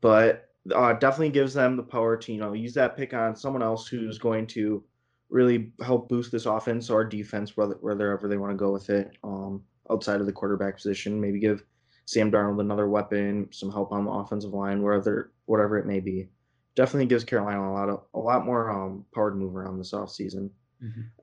But 0.00 0.50
uh, 0.74 0.92
definitely 0.94 1.30
gives 1.30 1.54
them 1.54 1.76
the 1.76 1.82
power 1.82 2.16
to 2.16 2.32
you 2.32 2.38
know 2.38 2.52
use 2.52 2.74
that 2.74 2.96
pick 2.96 3.14
on 3.14 3.34
someone 3.36 3.62
else 3.62 3.86
who's 3.88 4.18
going 4.18 4.46
to 4.48 4.84
really 5.30 5.72
help 5.82 6.08
boost 6.08 6.32
this 6.32 6.46
offense 6.46 6.90
or 6.90 7.04
defense, 7.04 7.56
whether 7.56 7.74
wherever 7.80 8.28
they 8.28 8.36
want 8.38 8.52
to 8.52 8.56
go 8.56 8.72
with 8.72 8.90
it. 8.90 9.16
Um, 9.24 9.62
outside 9.90 10.20
of 10.20 10.26
the 10.26 10.32
quarterback 10.32 10.76
position, 10.76 11.20
maybe 11.20 11.38
give 11.38 11.64
Sam 12.08 12.32
Darnold 12.32 12.58
another 12.62 12.88
weapon, 12.88 13.48
some 13.52 13.70
help 13.70 13.92
on 13.92 14.06
the 14.06 14.10
offensive 14.10 14.54
line, 14.54 14.82
wherever 14.82 15.30
whatever 15.44 15.76
it 15.76 15.84
may 15.84 16.00
be. 16.00 16.26
Definitely 16.74 17.04
gives 17.04 17.22
Carolina 17.22 17.60
a 17.60 17.74
lot 17.74 17.90
of 17.90 18.04
a 18.14 18.18
lot 18.18 18.46
more 18.46 18.70
um, 18.70 19.04
power 19.14 19.28
to 19.30 19.36
move 19.36 19.54
around 19.54 19.76
this 19.76 19.92
offseason. 19.92 20.48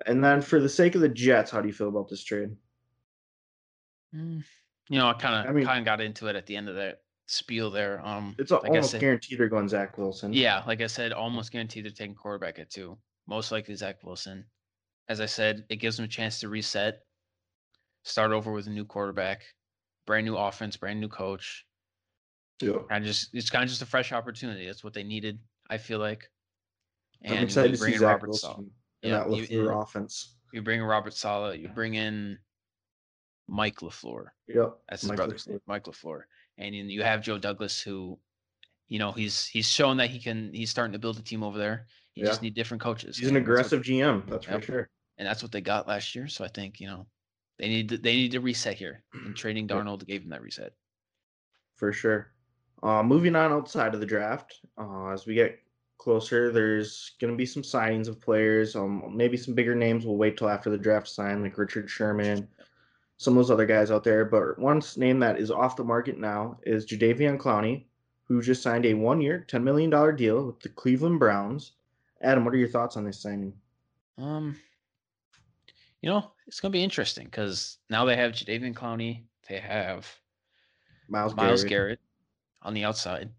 And 0.06 0.24
then 0.24 0.42
for 0.44 0.60
the 0.60 0.70
sake 0.70 0.94
of 0.94 1.02
the 1.02 1.10
Jets, 1.10 1.50
how 1.50 1.60
do 1.60 1.68
you 1.68 1.74
feel 1.74 1.88
about 1.88 2.08
this 2.08 2.24
trade? 2.24 2.50
Mm, 4.14 4.44
You 4.90 5.00
know, 5.00 5.08
I 5.08 5.14
kind 5.14 5.34
of 5.44 5.50
I 5.50 5.54
mean- 5.56 5.66
kind 5.66 5.80
of 5.80 5.86
got 5.86 6.02
into 6.02 6.28
it 6.28 6.36
at 6.36 6.46
the 6.46 6.56
end 6.56 6.70
of 6.70 6.76
that 6.76 7.02
spiel 7.26 7.72
there. 7.72 8.06
Um, 8.06 8.36
It's 8.38 8.52
like 8.52 8.66
almost 8.66 8.92
said- 8.92 9.02
guaranteed 9.02 9.40
they're 9.40 9.50
going 9.50 9.68
Zach 9.70 9.98
Wilson. 9.98 10.34
Yeah, 10.34 10.62
like 10.68 10.82
I 10.82 10.88
said, 10.88 11.14
almost 11.14 11.52
guaranteed 11.52 11.86
they're 11.86 11.92
taking 11.92 12.14
quarterback 12.16 12.60
at 12.60 12.70
two. 12.70 12.96
Most 13.26 13.52
likely 13.52 13.74
Zach 13.76 14.04
Wilson. 14.04 14.46
As 15.10 15.20
I 15.20 15.26
said, 15.26 15.66
it 15.70 15.78
gives 15.78 15.96
them 15.98 16.06
a 16.06 16.10
chance 16.10 16.40
to 16.42 16.50
reset, 16.50 17.00
start 18.04 18.32
over 18.34 18.52
with 18.52 18.68
a 18.68 18.72
new 18.72 18.86
quarterback, 18.86 19.42
brand 20.06 20.26
new 20.26 20.36
offense, 20.38 20.78
brand 20.78 21.00
new 21.00 21.08
coach. 21.10 21.66
Yeah. 22.62 22.78
And 22.90 23.04
just 23.06 23.34
it's 23.34 23.50
kind 23.50 23.64
of 23.64 23.70
just 23.70 23.82
a 23.82 23.86
fresh 23.86 24.12
opportunity. 24.14 24.66
That's 24.66 24.84
what 24.84 24.94
they 24.94 25.04
needed. 25.04 25.40
I 25.70 25.78
feel 25.78 26.00
like. 26.00 26.30
I'm 27.26 27.38
excited 27.40 27.72
you 27.72 27.78
to 27.78 27.80
bring 27.82 27.92
see 27.92 27.96
in 27.96 28.00
Zach 28.02 28.10
Robert 28.14 28.28
Wilson 28.28 28.50
Saleh. 28.50 28.66
in 29.04 29.10
Yeah, 29.10 29.24
that 29.28 29.52
you- 29.52 29.70
offense. 29.70 30.36
You 30.54 30.62
bring 30.62 30.80
in 30.80 30.86
Robert 30.86 31.14
Saleh. 31.14 31.60
You 31.60 31.68
bring 31.70 31.96
in 31.96 32.38
Mike 33.48 33.78
Lafleur. 33.78 34.26
Yep. 34.48 34.74
That's 34.90 35.02
his 35.02 35.10
Mike 35.10 35.18
brother's 35.18 35.46
LaFleur. 35.46 35.50
name, 35.50 35.60
Mike 35.68 35.84
Lafleur. 35.84 36.22
And 36.58 36.74
you 36.76 37.04
have 37.04 37.22
Joe 37.22 37.38
Douglas, 37.38 37.82
who, 37.82 38.18
you 38.88 39.00
know, 39.00 39.12
he's 39.12 39.46
he's 39.48 39.68
shown 39.68 39.98
that 39.98 40.10
he 40.10 40.20
can. 40.20 40.54
He's 40.54 40.70
starting 40.70 40.94
to 40.94 41.00
build 41.00 41.18
a 41.20 41.22
team 41.22 41.44
over 41.44 41.58
there. 41.58 41.88
You 42.14 42.26
just 42.26 42.42
need 42.42 42.54
different 42.54 42.82
coaches. 42.82 43.18
He's 43.18 43.28
an 43.28 43.36
and 43.36 43.46
that's 43.46 43.50
what- 43.50 43.52
aggressive 43.80 43.82
GM, 43.84 44.30
that's 44.30 44.46
for 44.46 44.52
Yep. 44.54 44.64
sure. 44.64 44.90
and 45.18 45.28
that's 45.28 45.42
what 45.44 45.52
they 45.52 45.60
got 45.62 45.88
last 45.88 46.16
year. 46.16 46.28
So 46.30 46.46
I 46.46 46.48
think 46.48 46.80
you 46.80 46.88
know 46.88 47.08
they 47.58 47.70
need 47.70 47.90
to, 47.90 47.98
they 47.98 48.16
need 48.16 48.32
to 48.32 48.40
reset 48.40 48.76
here, 48.76 49.04
and 49.14 49.36
trading 49.36 49.68
Darnold 49.68 50.06
gave 50.06 50.22
them 50.22 50.32
that 50.32 50.42
reset. 50.42 50.74
For 51.76 51.92
sure. 51.92 52.32
Uh, 52.84 53.02
moving 53.04 53.36
on 53.36 53.52
outside 53.52 53.94
of 53.94 54.00
the 54.00 54.06
draft, 54.06 54.60
uh, 54.78 55.08
as 55.08 55.26
we 55.26 55.34
get 55.34 55.60
closer, 55.98 56.52
there's 56.52 57.16
going 57.20 57.32
to 57.34 57.38
be 57.38 57.46
some 57.46 57.64
signings 57.64 58.08
of 58.08 58.22
players. 58.22 58.76
Um, 58.76 59.12
maybe 59.16 59.38
some 59.38 59.56
bigger 59.56 59.76
names. 59.76 60.06
We'll 60.06 60.18
wait 60.18 60.38
till 60.38 60.50
after 60.50 60.70
the 60.70 60.78
draft 60.78 61.08
sign, 61.08 61.42
like 61.42 61.58
Richard 61.58 61.90
Sherman, 61.90 62.48
some 63.18 63.34
of 63.34 63.38
those 63.38 63.52
other 63.52 63.66
guys 63.66 63.92
out 63.92 64.04
there. 64.04 64.26
But 64.26 64.60
one 64.60 64.82
name 64.98 65.20
that 65.20 65.40
is 65.40 65.52
off 65.52 65.78
the 65.78 65.84
market 65.84 66.20
now 66.20 66.60
is 66.64 66.86
Jadeveon 66.86 67.38
Clowney, 67.38 67.86
who 68.28 68.42
just 68.42 68.62
signed 68.62 68.86
a 68.86 68.94
one-year, 68.94 69.46
ten 69.48 69.64
million 69.64 69.90
dollar 69.90 70.12
deal 70.12 70.46
with 70.48 70.60
the 70.60 70.70
Cleveland 70.70 71.20
Browns. 71.20 71.74
Adam, 72.22 72.44
what 72.46 72.54
are 72.54 72.58
your 72.58 72.70
thoughts 72.70 72.98
on 72.98 73.04
this 73.04 73.22
signing? 73.22 73.54
Um, 74.18 74.58
you 76.06 76.12
know, 76.12 76.32
it's 76.46 76.60
going 76.60 76.72
to 76.72 76.78
be 76.78 76.84
interesting 76.84 77.26
because 77.26 77.80
now 77.90 78.06
they 78.06 78.16
have 78.16 78.32
Jadeveon 78.32 78.76
Clowney, 78.76 79.24
they 79.50 79.58
have 79.58 80.08
Miles, 81.10 81.36
Myles 81.36 81.64
Garrett. 81.64 81.70
Garrett 81.70 82.00
on 82.62 82.76
the 82.76 82.84
outside, 82.84 83.32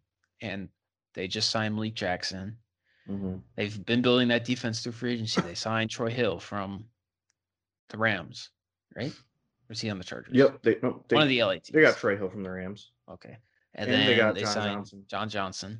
and 0.42 0.68
they 1.14 1.28
just 1.28 1.50
signed 1.50 1.76
Malik 1.76 1.94
Jackson. 1.94 2.56
Mm-hmm. 3.08 3.36
They've 3.54 3.86
been 3.86 4.02
building 4.02 4.26
that 4.28 4.44
defense 4.44 4.82
through 4.82 4.92
free 4.92 5.12
agency. 5.12 5.42
They 5.42 5.54
signed 5.54 5.90
Troy 5.90 6.10
Hill 6.10 6.40
from 6.40 6.86
the 7.90 7.98
Rams, 7.98 8.50
right? 8.96 9.12
Or 9.12 9.72
is 9.72 9.80
he 9.80 9.88
on 9.88 9.98
the 9.98 10.04
Chargers? 10.04 10.34
Yep, 10.34 10.62
they, 10.62 10.76
no, 10.82 11.04
they, 11.06 11.14
One 11.14 11.22
of 11.22 11.28
the 11.28 11.44
LA 11.44 11.52
teams. 11.52 11.70
they 11.72 11.82
got 11.82 11.96
Troy 11.96 12.16
Hill 12.16 12.30
from 12.30 12.42
the 12.42 12.50
Rams. 12.50 12.90
okay, 13.08 13.36
and, 13.76 13.88
And 13.88 13.92
then 13.92 14.06
they 14.06 14.14
they, 14.14 14.18
got 14.18 14.36
John 14.36 14.46
signed 14.52 14.72
Johnson. 14.72 15.04
John 15.06 15.28
Johnson. 15.28 15.78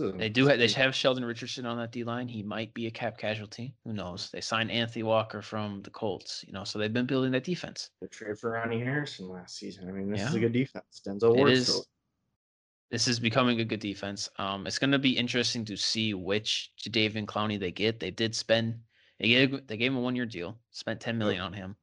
So- 0.00 0.12
They 0.12 0.30
do 0.30 0.46
have 0.46 0.58
they 0.58 0.68
have 0.68 0.94
Sheldon 0.94 1.24
Richardson 1.26 1.66
on 1.66 1.76
that 1.76 1.92
D 1.92 2.04
line. 2.04 2.26
He 2.26 2.42
might 2.42 2.72
be 2.72 2.86
a 2.86 2.90
cap 2.90 3.18
casualty. 3.18 3.74
Who 3.84 3.92
knows? 3.92 4.30
They 4.30 4.40
signed 4.40 4.70
Anthony 4.70 5.02
Walker 5.02 5.42
from 5.42 5.82
the 5.82 5.90
Colts. 5.90 6.42
You 6.46 6.54
know, 6.54 6.64
so 6.64 6.78
they've 6.78 6.92
been 6.92 7.04
building 7.04 7.32
that 7.32 7.44
defense. 7.44 7.90
The 8.00 8.08
trade 8.08 8.38
for 8.38 8.52
Ronnie 8.52 8.80
Harrison 8.80 9.28
last 9.28 9.56
season. 9.56 9.88
I 9.88 9.92
mean, 9.92 10.10
this 10.10 10.22
is 10.22 10.34
a 10.34 10.40
good 10.40 10.54
defense. 10.54 11.02
Denzel 11.06 11.34
It 11.34 11.38
Ward's 11.38 11.52
is. 11.58 11.68
still 11.68 11.84
This 12.90 13.08
is 13.08 13.20
becoming 13.20 13.60
a 13.60 13.64
good 13.64 13.80
defense. 13.80 14.30
Um, 14.38 14.66
it's 14.66 14.78
going 14.78 14.90
to 14.92 14.98
be 14.98 15.16
interesting 15.16 15.66
to 15.66 15.76
see 15.76 16.14
which 16.14 16.72
Jadeveon 16.82 17.26
Clowney 17.26 17.60
they 17.60 17.70
get. 17.70 18.00
They 18.00 18.10
did 18.10 18.34
spend 18.34 18.80
they 19.18 19.28
gave 19.28 19.66
they 19.66 19.76
gave 19.76 19.92
him 19.92 19.98
a 19.98 20.00
one 20.00 20.16
year 20.16 20.24
deal, 20.24 20.58
spent 20.70 20.98
ten 21.00 21.18
million 21.18 21.42
on 21.42 21.52
him. 21.52 21.76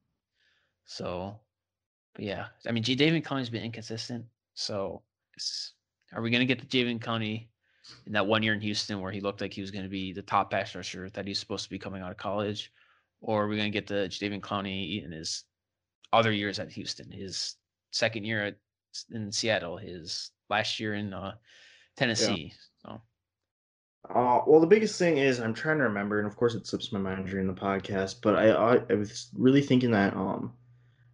So, 0.85 1.39
but 2.15 2.25
yeah, 2.25 2.47
I 2.67 2.71
mean 2.71 2.83
Jadeveon 2.83 3.23
Clowney's 3.23 3.51
been 3.51 3.63
inconsistent. 3.63 4.25
So, 4.55 5.03
it's, 5.35 5.73
are 6.13 6.21
we 6.23 6.31
going 6.31 6.47
to 6.47 6.51
get 6.51 6.59
the 6.59 6.65
Jadeveon 6.65 6.97
Clowney 6.99 7.49
in 8.05 8.13
that 8.13 8.25
one 8.25 8.43
year 8.43 8.53
in 8.53 8.61
Houston 8.61 9.01
where 9.01 9.11
he 9.11 9.21
looked 9.21 9.41
like 9.41 9.53
he 9.53 9.61
was 9.61 9.71
going 9.71 9.83
to 9.85 9.89
be 9.89 10.13
the 10.13 10.21
top 10.21 10.51
pass 10.51 10.75
rusher 10.75 11.09
that 11.11 11.27
he's 11.27 11.39
supposed 11.39 11.63
to 11.63 11.69
be 11.69 11.79
coming 11.79 12.01
out 12.01 12.11
of 12.11 12.17
college, 12.17 12.71
or 13.21 13.43
are 13.43 13.47
we 13.47 13.57
going 13.57 13.71
to 13.71 13.77
get 13.77 13.87
the 13.87 14.07
Jadeveon 14.09 14.41
Clowney 14.41 15.03
in 15.03 15.11
his 15.11 15.43
other 16.13 16.31
years 16.31 16.59
at 16.59 16.71
Houston, 16.71 17.11
his 17.11 17.55
second 17.91 18.23
year 18.23 18.45
at 18.45 18.55
in 19.11 19.31
Seattle, 19.31 19.77
his 19.77 20.31
last 20.49 20.79
year 20.79 20.95
in 20.95 21.13
uh, 21.13 21.33
Tennessee. 21.95 22.53
So 22.81 23.01
Uh, 24.09 24.41
well, 24.47 24.59
the 24.59 24.67
biggest 24.67 24.97
thing 24.97 25.17
is 25.17 25.39
I'm 25.39 25.53
trying 25.53 25.77
to 25.77 25.83
remember, 25.83 26.19
and 26.19 26.27
of 26.27 26.35
course 26.35 26.55
it 26.55 26.65
slips 26.65 26.91
my 26.91 26.99
mind 26.99 27.27
during 27.27 27.47
the 27.47 27.53
podcast, 27.53 28.21
but 28.21 28.35
I 28.35 28.49
I, 28.51 28.81
I 28.89 28.93
was 28.95 29.29
really 29.33 29.61
thinking 29.61 29.91
that 29.91 30.15
um 30.15 30.53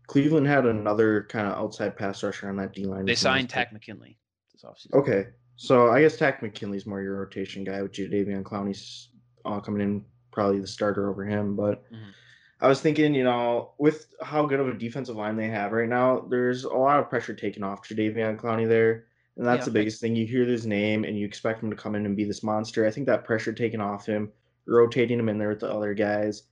Cleveland 0.08 0.48
had 0.48 0.66
another 0.66 1.24
kind 1.30 1.48
of 1.48 1.54
outside 1.54 1.98
pass 1.98 2.24
rusher 2.24 2.50
on 2.50 2.58
that 2.58 2.74
D 2.74 2.86
line. 2.86 3.06
they 3.06 3.16
signed 3.16 3.50
Takk 3.50 3.74
McKinley 3.74 4.18
this 4.52 4.64
offseason. 4.64 4.94
Okay, 4.94 5.28
so 5.64 5.90
I 5.90 6.02
guess 6.02 6.18
Takk 6.18 6.42
McKinley's 6.42 6.86
more 6.86 7.02
your 7.02 7.18
rotation 7.20 7.64
guy 7.64 7.82
with 7.82 7.94
Jadeveon 7.94 8.44
Clowney's 8.44 9.10
uh, 9.46 9.60
coming 9.60 9.82
in 9.82 10.06
probably 10.32 10.60
the 10.60 10.68
starter 10.68 11.10
over 11.10 11.26
him, 11.26 11.56
but. 11.56 11.92
Mhm. 11.92 12.14
I 12.62 12.68
was 12.68 12.80
thinking, 12.80 13.14
you 13.14 13.26
know, 13.26 13.74
with 13.78 14.14
how 14.22 14.46
good 14.46 14.62
of 14.62 14.70
a 14.70 14.74
defensive 14.74 15.18
line 15.18 15.36
they 15.36 15.50
have 15.50 15.74
right 15.74 15.90
now, 15.90 16.22
there's 16.30 16.64
a 16.64 16.70
lot 16.74 16.98
of 16.98 17.10
pressure 17.10 17.34
taken 17.34 17.62
off 17.62 17.86
Jadavion 17.86 18.38
Clowney 18.38 18.66
there. 18.66 19.08
And 19.36 19.46
that's 19.46 19.62
Yeah, 19.62 19.66
the 19.66 19.72
biggest 19.72 20.00
thing. 20.00 20.16
You 20.16 20.26
hear 20.26 20.46
his 20.46 20.66
name 20.66 21.04
and 21.04 21.20
you 21.20 21.26
expect 21.26 21.62
him 21.62 21.70
to 21.72 21.76
come 21.76 21.94
in 21.96 22.06
and 22.06 22.16
be 22.16 22.24
this 22.24 22.42
monster. 22.42 22.86
I 22.86 22.92
think 22.92 23.06
that 23.08 23.26
pressure 23.26 23.52
taken 23.52 23.82
off 23.82 24.06
him, 24.06 24.32
rotating 24.66 25.20
him 25.20 25.28
in 25.28 25.38
there 25.38 25.50
with 25.50 25.60
the 25.60 25.70
other 25.74 25.94
guys. 25.94 26.44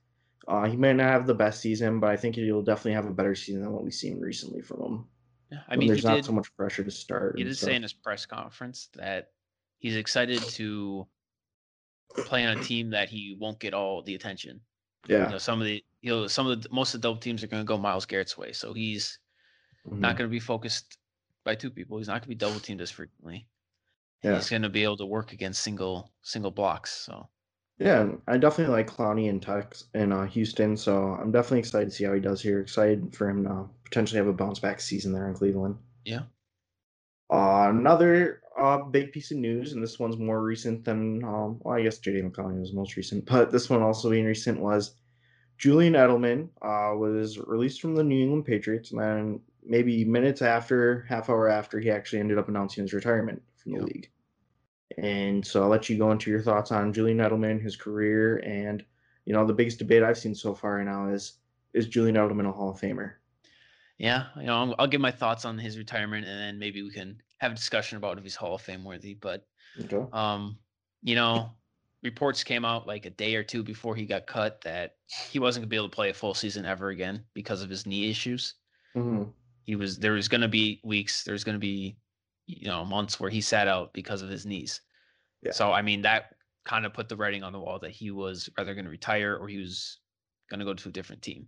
Uh, 0.46 0.64
he 0.66 0.76
might 0.76 0.96
not 0.96 1.06
have 1.06 1.26
the 1.26 1.34
best 1.34 1.62
season, 1.62 1.98
but 1.98 2.10
I 2.10 2.16
think 2.16 2.34
he'll 2.34 2.60
definitely 2.60 2.92
have 2.92 3.06
a 3.06 3.14
better 3.14 3.34
season 3.34 3.62
than 3.62 3.72
what 3.72 3.82
we've 3.82 3.94
seen 3.94 4.20
recently 4.20 4.60
from 4.60 4.80
him. 4.82 5.04
Yeah, 5.52 5.58
I 5.68 5.76
mean, 5.76 5.82
he 5.82 5.88
there's 5.88 6.04
not 6.04 6.14
did, 6.16 6.24
so 6.24 6.32
much 6.32 6.54
pressure 6.56 6.82
to 6.82 6.90
start. 6.90 7.36
he 7.36 7.44
did 7.44 7.54
stuff. 7.56 7.68
say 7.68 7.74
in 7.74 7.82
his 7.82 7.92
press 7.92 8.24
conference 8.24 8.88
that 8.94 9.32
he's 9.78 9.96
excited 9.96 10.40
to 10.42 11.06
play 12.16 12.46
on 12.46 12.56
a 12.56 12.62
team 12.62 12.88
that 12.90 13.10
he 13.10 13.36
won't 13.38 13.58
get 13.58 13.74
all 13.74 14.02
the 14.02 14.14
attention. 14.14 14.60
yeah, 15.06 15.26
You 15.26 15.32
know, 15.32 15.38
some 15.38 15.60
of 15.60 15.66
the 15.66 15.84
you 16.00 16.10
know 16.10 16.26
some 16.26 16.46
of 16.46 16.62
the 16.62 16.68
most 16.70 16.94
of 16.94 17.02
the 17.02 17.08
double 17.08 17.20
teams 17.20 17.44
are 17.44 17.48
going 17.48 17.62
to 17.62 17.66
go 17.66 17.76
Myles 17.76 18.06
Garrett's 18.06 18.38
way, 18.38 18.52
so 18.52 18.72
he's 18.72 19.18
mhm. 19.86 19.98
not 19.98 20.16
going 20.16 20.28
to 20.28 20.32
be 20.32 20.40
focused 20.40 20.96
by 21.44 21.54
two 21.54 21.70
people. 21.70 21.98
He's 21.98 22.08
not 22.08 22.14
going 22.14 22.22
to 22.22 22.28
be 22.28 22.34
double 22.34 22.60
teamed 22.60 22.80
as 22.80 22.90
frequently. 22.90 23.46
Yeah. 24.22 24.36
He's 24.36 24.48
going 24.48 24.62
to 24.62 24.70
be 24.70 24.84
able 24.84 24.96
to 24.98 25.06
work 25.06 25.32
against 25.32 25.62
single 25.62 26.10
single 26.22 26.50
blocks. 26.50 26.92
So 26.92 27.28
Yeah, 27.82 28.12
I 28.28 28.36
definitely 28.38 28.72
like 28.72 28.86
Clowney 28.88 29.26
in 29.28 29.40
Tex 29.40 29.86
in 29.94 30.12
uh, 30.12 30.24
Houston, 30.26 30.76
so 30.76 31.14
I'm 31.20 31.32
definitely 31.32 31.58
excited 31.58 31.90
to 31.90 31.94
see 31.94 32.04
how 32.04 32.12
he 32.14 32.20
does 32.20 32.40
here. 32.40 32.60
Excited 32.60 33.14
for 33.14 33.28
him 33.28 33.42
to 33.44 33.68
potentially 33.84 34.18
have 34.18 34.28
a 34.28 34.32
bounce 34.32 34.60
back 34.60 34.80
season 34.80 35.12
there 35.12 35.26
in 35.26 35.34
Cleveland. 35.34 35.76
yeah, 36.04 36.22
Uh, 37.30 37.68
another 37.70 38.42
uh, 38.56 38.78
big 38.84 39.10
piece 39.10 39.30
of 39.32 39.38
news, 39.38 39.72
and 39.72 39.82
this 39.82 39.98
one's 39.98 40.16
more 40.18 40.42
recent 40.42 40.84
than, 40.84 41.24
um, 41.24 41.58
well, 41.62 41.76
I 41.76 41.82
guess 41.82 41.98
J.D. 41.98 42.22
McCollum 42.22 42.60
was 42.60 42.72
most 42.72 42.96
recent, 42.96 43.24
but 43.26 43.50
this 43.50 43.68
one 43.68 43.82
also 43.82 44.10
being 44.10 44.26
recent 44.26 44.60
was 44.60 44.94
Julian 45.58 45.94
Edelman 45.94 46.50
uh, 46.62 46.96
was 46.96 47.38
released 47.38 47.80
from 47.80 47.96
the 47.96 48.04
New 48.04 48.22
England 48.22 48.44
Patriots, 48.44 48.92
and 48.92 49.00
then 49.00 49.40
maybe 49.64 50.04
minutes 50.04 50.42
after, 50.42 51.04
half 51.08 51.28
hour 51.30 51.48
after, 51.48 51.80
he 51.80 51.90
actually 51.90 52.20
ended 52.20 52.38
up 52.38 52.48
announcing 52.48 52.84
his 52.84 52.92
retirement 52.92 53.42
from 53.56 53.72
the 53.72 53.78
Yeah. 53.78 53.84
league. 53.86 54.10
And 54.98 55.44
so 55.46 55.62
I'll 55.62 55.68
let 55.68 55.88
you 55.88 55.98
go 55.98 56.10
into 56.12 56.30
your 56.30 56.42
thoughts 56.42 56.72
on 56.72 56.92
Julian 56.92 57.18
Edelman, 57.18 57.60
his 57.60 57.76
career, 57.76 58.38
and 58.38 58.84
you 59.24 59.32
know 59.32 59.46
the 59.46 59.54
biggest 59.54 59.78
debate 59.78 60.02
I've 60.02 60.18
seen 60.18 60.34
so 60.34 60.54
far 60.54 60.76
right 60.76 60.84
now 60.86 61.08
is 61.08 61.34
is 61.72 61.86
Julian 61.88 62.16
Edelman 62.16 62.48
a 62.48 62.52
Hall 62.52 62.70
of 62.70 62.80
Famer? 62.80 63.14
yeah. 63.98 64.26
You 64.36 64.44
know, 64.44 64.56
I'll, 64.56 64.74
I'll 64.80 64.86
give 64.86 65.00
my 65.00 65.10
thoughts 65.10 65.44
on 65.44 65.58
his 65.58 65.78
retirement, 65.78 66.26
and 66.26 66.38
then 66.38 66.58
maybe 66.58 66.82
we 66.82 66.90
can 66.90 67.20
have 67.38 67.52
a 67.52 67.54
discussion 67.54 67.96
about 67.98 68.18
if 68.18 68.24
he's 68.24 68.36
Hall 68.36 68.54
of 68.54 68.62
Fame 68.62 68.84
worthy. 68.84 69.14
But 69.14 69.46
Okay. 69.80 70.06
Um, 70.12 70.58
you 71.02 71.14
know, 71.14 71.50
reports 72.02 72.44
came 72.44 72.64
out 72.64 72.86
like 72.86 73.06
a 73.06 73.10
day 73.10 73.36
or 73.36 73.44
two 73.44 73.62
before 73.62 73.96
he 73.96 74.06
got 74.06 74.26
cut 74.26 74.60
that 74.62 74.96
he 75.28 75.38
wasn't 75.38 75.62
gonna 75.62 75.70
be 75.70 75.76
able 75.76 75.90
to 75.90 75.94
play 75.94 76.10
a 76.10 76.14
full 76.14 76.34
season 76.34 76.66
ever 76.66 76.90
again 76.90 77.24
because 77.34 77.62
of 77.62 77.70
his 77.70 77.86
knee 77.86 78.10
issues. 78.10 78.54
hmm 78.94 79.32
He 79.64 79.76
was 79.76 79.98
there 79.98 80.12
was 80.12 80.28
gonna 80.28 80.48
be 80.48 80.80
weeks, 80.84 81.24
there's 81.24 81.44
gonna 81.44 81.58
be 81.58 81.98
you 82.46 82.68
know 82.68 82.84
months 82.84 83.18
where 83.20 83.30
he 83.30 83.40
sat 83.40 83.68
out 83.68 83.92
because 83.92 84.22
of 84.22 84.28
his 84.28 84.46
knees. 84.46 84.80
Yeah. 85.42 85.52
So 85.52 85.72
I 85.72 85.82
mean 85.82 86.02
that 86.02 86.34
kind 86.64 86.86
of 86.86 86.94
put 86.94 87.08
the 87.08 87.16
writing 87.16 87.42
on 87.42 87.52
the 87.52 87.60
wall 87.60 87.78
that 87.80 87.90
he 87.90 88.10
was 88.10 88.48
either 88.58 88.74
gonna 88.74 88.90
retire 88.90 89.36
or 89.36 89.48
he 89.48 89.58
was 89.58 89.98
gonna 90.50 90.64
go 90.64 90.74
to 90.74 90.88
a 90.88 90.92
different 90.92 91.22
team. 91.22 91.46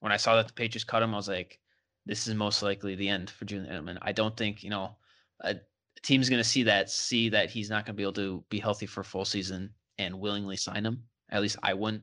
When 0.00 0.12
I 0.12 0.16
saw 0.16 0.36
that 0.36 0.48
the 0.48 0.54
Patriots 0.54 0.84
cut 0.84 1.02
him, 1.02 1.14
I 1.14 1.16
was 1.16 1.28
like, 1.28 1.60
this 2.06 2.26
is 2.26 2.34
most 2.34 2.62
likely 2.62 2.94
the 2.94 3.08
end 3.08 3.30
for 3.30 3.44
Julian 3.44 3.72
Edelman. 3.72 3.98
I 4.02 4.12
don't 4.12 4.36
think 4.36 4.62
you 4.62 4.70
know 4.70 4.96
a 5.40 5.56
team's 6.02 6.28
going 6.28 6.42
to 6.42 6.48
see 6.48 6.62
that, 6.64 6.90
see 6.90 7.28
that 7.28 7.50
he's 7.50 7.70
not 7.70 7.84
going 7.84 7.94
to 7.94 7.96
be 7.96 8.02
able 8.02 8.12
to 8.14 8.44
be 8.48 8.58
healthy 8.58 8.86
for 8.86 9.00
a 9.00 9.04
full 9.04 9.24
season 9.24 9.70
and 9.98 10.18
willingly 10.18 10.56
sign 10.56 10.84
him. 10.84 11.02
At 11.30 11.42
least 11.42 11.58
I 11.62 11.74
wouldn't 11.74 12.02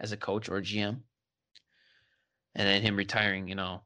as 0.00 0.12
a 0.12 0.16
coach 0.16 0.48
or 0.48 0.58
a 0.58 0.62
GM. 0.62 1.00
And 2.54 2.66
then 2.66 2.82
him 2.82 2.96
retiring, 2.96 3.48
you 3.48 3.54
know, 3.54 3.82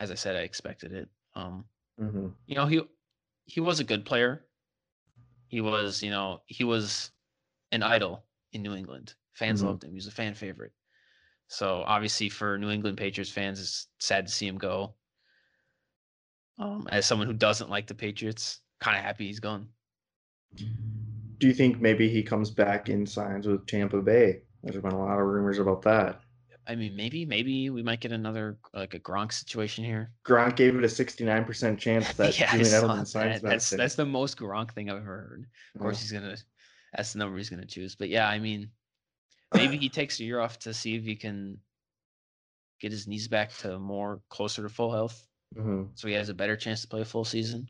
as 0.00 0.10
I 0.10 0.14
said, 0.14 0.36
I 0.36 0.40
expected 0.40 0.92
it. 0.92 1.08
Um, 1.34 1.64
hmm 1.98 2.28
you 2.46 2.56
know, 2.56 2.66
he 2.66 2.80
he 3.46 3.60
was 3.60 3.80
a 3.80 3.84
good 3.84 4.04
player. 4.04 4.46
He 5.46 5.60
was, 5.60 6.02
you 6.02 6.10
know, 6.10 6.42
he 6.46 6.64
was 6.64 7.12
an 7.72 7.82
idol 7.82 8.26
in 8.52 8.62
New 8.62 8.74
England. 8.74 9.14
Fans 9.34 9.62
Mhm. 9.62 9.66
loved 9.66 9.84
him. 9.84 9.90
He 9.90 9.96
was 9.96 10.06
a 10.08 10.12
fan 10.12 10.34
favorite. 10.34 10.74
So 11.48 11.82
obviously 11.84 12.28
for 12.30 12.58
New 12.58 12.70
England 12.70 12.98
Patriots 12.98 13.30
fans, 13.32 13.60
it's 13.60 13.88
sad 14.00 14.26
to 14.26 14.32
see 14.32 14.48
him 14.48 14.58
go. 14.58 14.96
Um, 16.58 16.86
as 16.90 17.04
someone 17.06 17.26
who 17.26 17.34
doesn't 17.34 17.68
like 17.70 17.86
the 17.86 17.94
Patriots, 17.94 18.60
kind 18.80 18.96
of 18.96 19.02
happy 19.04 19.26
he's 19.26 19.40
gone. 19.40 19.74
Do 21.38 21.46
you 21.46 21.52
think 21.52 21.78
maybe 21.80 22.08
he 22.08 22.22
comes 22.22 22.50
back 22.50 22.88
and 22.88 23.06
signs 23.08 23.46
with 23.46 23.66
Tampa 23.66 24.00
Bay? 24.00 24.44
There's 24.62 24.80
been 24.80 24.92
a 24.92 24.98
lot 24.98 25.18
of 25.18 25.26
rumors 25.26 25.58
about 25.58 25.82
that. 25.82 26.22
I 26.66 26.74
mean, 26.74 26.96
maybe, 26.96 27.24
maybe 27.24 27.70
we 27.70 27.82
might 27.82 28.00
get 28.00 28.12
another 28.12 28.56
like 28.72 28.94
a 28.94 28.98
Gronk 29.00 29.32
situation 29.32 29.84
here. 29.84 30.10
Gronk 30.24 30.56
gave 30.56 30.76
it 30.76 30.84
a 30.84 30.88
69% 30.88 31.78
chance 31.78 32.12
that 32.16 32.38
yeah, 32.38 32.56
Julian 32.56 32.68
Edelman 32.70 33.06
signs 33.06 33.12
that. 33.12 33.42
back 33.42 33.50
That's 33.50 33.70
that's 33.70 33.94
the 33.94 34.06
most 34.06 34.38
Gronk 34.38 34.72
thing 34.72 34.90
I've 34.90 34.98
ever 34.98 35.04
heard. 35.04 35.46
Of 35.74 35.80
course, 35.80 36.00
he's 36.00 36.12
gonna. 36.12 36.36
That's 36.94 37.12
the 37.12 37.18
number 37.18 37.36
he's 37.36 37.50
gonna 37.50 37.66
choose. 37.66 37.96
But 37.96 38.08
yeah, 38.08 38.28
I 38.28 38.38
mean, 38.38 38.68
maybe 39.54 39.76
he 39.76 39.88
takes 39.88 40.20
a 40.20 40.24
year 40.24 40.40
off 40.40 40.58
to 40.60 40.74
see 40.74 40.94
if 40.96 41.04
he 41.04 41.16
can 41.16 41.58
get 42.80 42.92
his 42.92 43.06
knees 43.06 43.28
back 43.28 43.52
to 43.58 43.78
more 43.78 44.20
closer 44.28 44.62
to 44.62 44.68
full 44.68 44.92
health, 44.92 45.26
hmm 45.56 45.84
so 45.94 46.08
he 46.08 46.14
has 46.14 46.28
a 46.28 46.34
better 46.34 46.56
chance 46.56 46.82
to 46.82 46.88
play 46.88 47.00
a 47.00 47.04
full 47.04 47.24
season. 47.24 47.68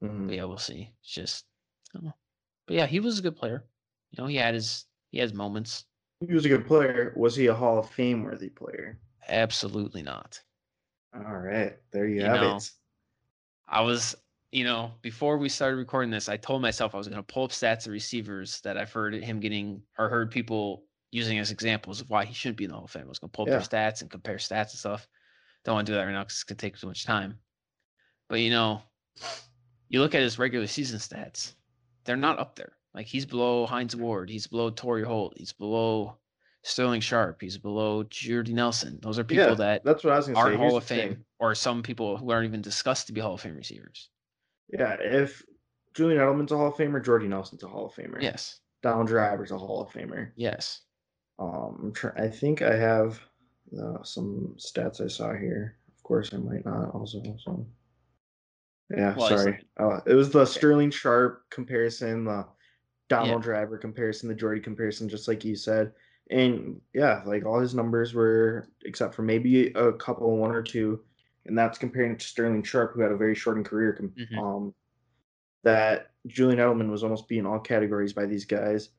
hmm 0.00 0.26
But 0.26 0.36
yeah, 0.36 0.44
we'll 0.44 0.58
see. 0.58 0.92
It's 1.02 1.12
just, 1.12 1.44
I 1.94 1.98
don't 1.98 2.04
know. 2.04 2.14
But 2.66 2.76
yeah, 2.76 2.86
he 2.86 3.00
was 3.00 3.18
a 3.18 3.22
good 3.22 3.36
player. 3.36 3.64
You 4.10 4.22
know, 4.22 4.28
he 4.28 4.36
had 4.36 4.54
his 4.54 4.86
he 5.10 5.18
has 5.18 5.32
moments. 5.34 5.84
He 6.26 6.34
was 6.34 6.44
a 6.44 6.48
good 6.48 6.66
player. 6.66 7.12
Was 7.16 7.34
he 7.34 7.46
a 7.46 7.54
Hall 7.54 7.78
of 7.78 7.88
Fame 7.88 8.24
worthy 8.24 8.50
player? 8.50 8.98
Absolutely 9.28 10.02
not. 10.02 10.40
All 11.14 11.38
right, 11.38 11.76
there 11.90 12.06
you, 12.06 12.16
you 12.16 12.22
have 12.22 12.40
know, 12.40 12.56
it. 12.56 12.70
I 13.68 13.80
was, 13.80 14.14
you 14.52 14.64
know, 14.64 14.92
before 15.02 15.38
we 15.38 15.48
started 15.48 15.76
recording 15.76 16.10
this, 16.10 16.28
I 16.28 16.36
told 16.36 16.62
myself 16.62 16.94
I 16.94 16.98
was 16.98 17.08
going 17.08 17.16
to 17.16 17.22
pull 17.22 17.44
up 17.44 17.50
stats 17.50 17.86
of 17.86 17.92
receivers 17.92 18.60
that 18.62 18.76
I've 18.76 18.92
heard 18.92 19.14
him 19.14 19.40
getting 19.40 19.82
or 19.98 20.08
heard 20.08 20.30
people 20.30 20.84
using 21.10 21.38
as 21.38 21.50
examples 21.50 22.00
of 22.00 22.10
why 22.10 22.24
he 22.24 22.34
shouldn't 22.34 22.58
be 22.58 22.64
in 22.64 22.70
the 22.70 22.76
Hall 22.76 22.84
of 22.84 22.90
Fame. 22.90 23.04
I 23.06 23.08
was 23.08 23.18
going 23.18 23.30
to 23.30 23.36
pull 23.36 23.44
up 23.44 23.48
yeah. 23.48 23.58
their 23.58 23.66
stats 23.66 24.02
and 24.02 24.10
compare 24.10 24.36
stats 24.36 24.70
and 24.70 24.78
stuff. 24.78 25.08
Don't 25.64 25.74
want 25.74 25.86
to 25.86 25.92
do 25.92 25.96
that 25.96 26.04
right 26.04 26.12
now 26.12 26.22
because 26.22 26.36
it's 26.36 26.44
going 26.44 26.56
to 26.56 26.66
take 26.66 26.78
too 26.78 26.86
much 26.86 27.04
time. 27.04 27.38
But 28.28 28.40
you 28.40 28.50
know, 28.50 28.82
you 29.88 30.00
look 30.00 30.14
at 30.14 30.22
his 30.22 30.38
regular 30.38 30.66
season 30.66 30.98
stats; 30.98 31.54
they're 32.04 32.16
not 32.16 32.38
up 32.38 32.54
there. 32.56 32.72
Like 32.94 33.06
he's 33.06 33.26
below 33.26 33.66
Hines 33.66 33.94
Ward, 33.94 34.28
he's 34.28 34.46
below 34.46 34.70
Torry 34.70 35.04
Holt, 35.04 35.34
he's 35.36 35.52
below 35.52 36.16
Sterling 36.62 37.00
Sharpe, 37.00 37.40
he's 37.40 37.56
below 37.56 38.02
Jordy 38.04 38.52
Nelson. 38.52 38.98
Those 39.00 39.18
are 39.18 39.24
people 39.24 39.46
yeah, 39.46 39.54
that 39.54 39.84
that's 39.84 40.02
what 40.02 40.12
I 40.12 40.16
was 40.16 40.26
gonna 40.26 40.38
aren't 40.38 40.54
say. 40.54 40.58
Hall 40.58 40.76
of 40.76 40.84
Fame, 40.84 41.08
thing. 41.10 41.24
or 41.38 41.54
some 41.54 41.82
people 41.82 42.16
who 42.16 42.30
aren't 42.30 42.46
even 42.46 42.60
discussed 42.60 43.06
to 43.06 43.12
be 43.12 43.20
Hall 43.20 43.34
of 43.34 43.40
Fame 43.40 43.56
receivers. 43.56 44.10
Yeah, 44.72 44.96
if 45.00 45.42
Julian 45.94 46.20
Edelman's 46.20 46.52
a 46.52 46.56
Hall 46.56 46.68
of 46.68 46.74
Famer, 46.74 47.04
Jordy 47.04 47.28
Nelson's 47.28 47.62
a 47.62 47.68
Hall 47.68 47.86
of 47.86 47.94
Famer. 47.94 48.20
Yes. 48.20 48.60
Donald 48.82 49.08
Driver's 49.08 49.50
a 49.50 49.58
Hall 49.58 49.82
of 49.82 49.90
Famer. 49.90 50.30
Yes. 50.36 50.80
Um, 51.38 51.92
I 52.16 52.28
think 52.28 52.62
I 52.62 52.76
have 52.76 53.20
uh, 53.80 54.02
some 54.02 54.54
stats 54.58 55.00
I 55.00 55.08
saw 55.08 55.34
here. 55.34 55.76
Of 55.96 56.02
course, 56.02 56.32
I 56.32 56.38
might 56.38 56.64
not 56.64 56.94
also. 56.94 57.22
So. 57.44 57.66
Yeah, 58.96 59.14
well, 59.16 59.28
sorry. 59.28 59.58
Uh, 59.78 60.00
it 60.06 60.14
was 60.14 60.30
the 60.30 60.44
Sterling 60.44 60.90
Sharpe 60.90 61.42
comparison, 61.50 62.24
the 62.24 62.46
Donald 63.10 63.42
yeah. 63.42 63.52
Driver 63.52 63.76
comparison, 63.76 64.28
the 64.28 64.34
Jordy 64.34 64.60
comparison, 64.60 65.08
just 65.08 65.28
like 65.28 65.44
you 65.44 65.54
said. 65.54 65.92
And 66.30 66.80
yeah, 66.94 67.22
like 67.26 67.44
all 67.44 67.60
his 67.60 67.74
numbers 67.74 68.14
were, 68.14 68.68
except 68.84 69.14
for 69.14 69.22
maybe 69.22 69.72
a 69.72 69.92
couple, 69.92 70.36
one 70.38 70.52
or 70.52 70.62
two, 70.62 71.00
and 71.44 71.58
that's 71.58 71.76
comparing 71.76 72.12
it 72.12 72.20
to 72.20 72.26
Sterling 72.26 72.62
Sharpe, 72.62 72.94
who 72.94 73.02
had 73.02 73.12
a 73.12 73.16
very 73.16 73.34
shortened 73.34 73.66
career. 73.66 73.98
Mm-hmm. 74.00 74.38
Um, 74.38 74.74
that 75.62 76.12
Julian 76.26 76.58
Edelman 76.58 76.90
was 76.90 77.02
almost 77.02 77.28
being 77.28 77.44
all 77.44 77.58
categories 77.58 78.14
by 78.14 78.24
these 78.24 78.46
guys, 78.46 78.90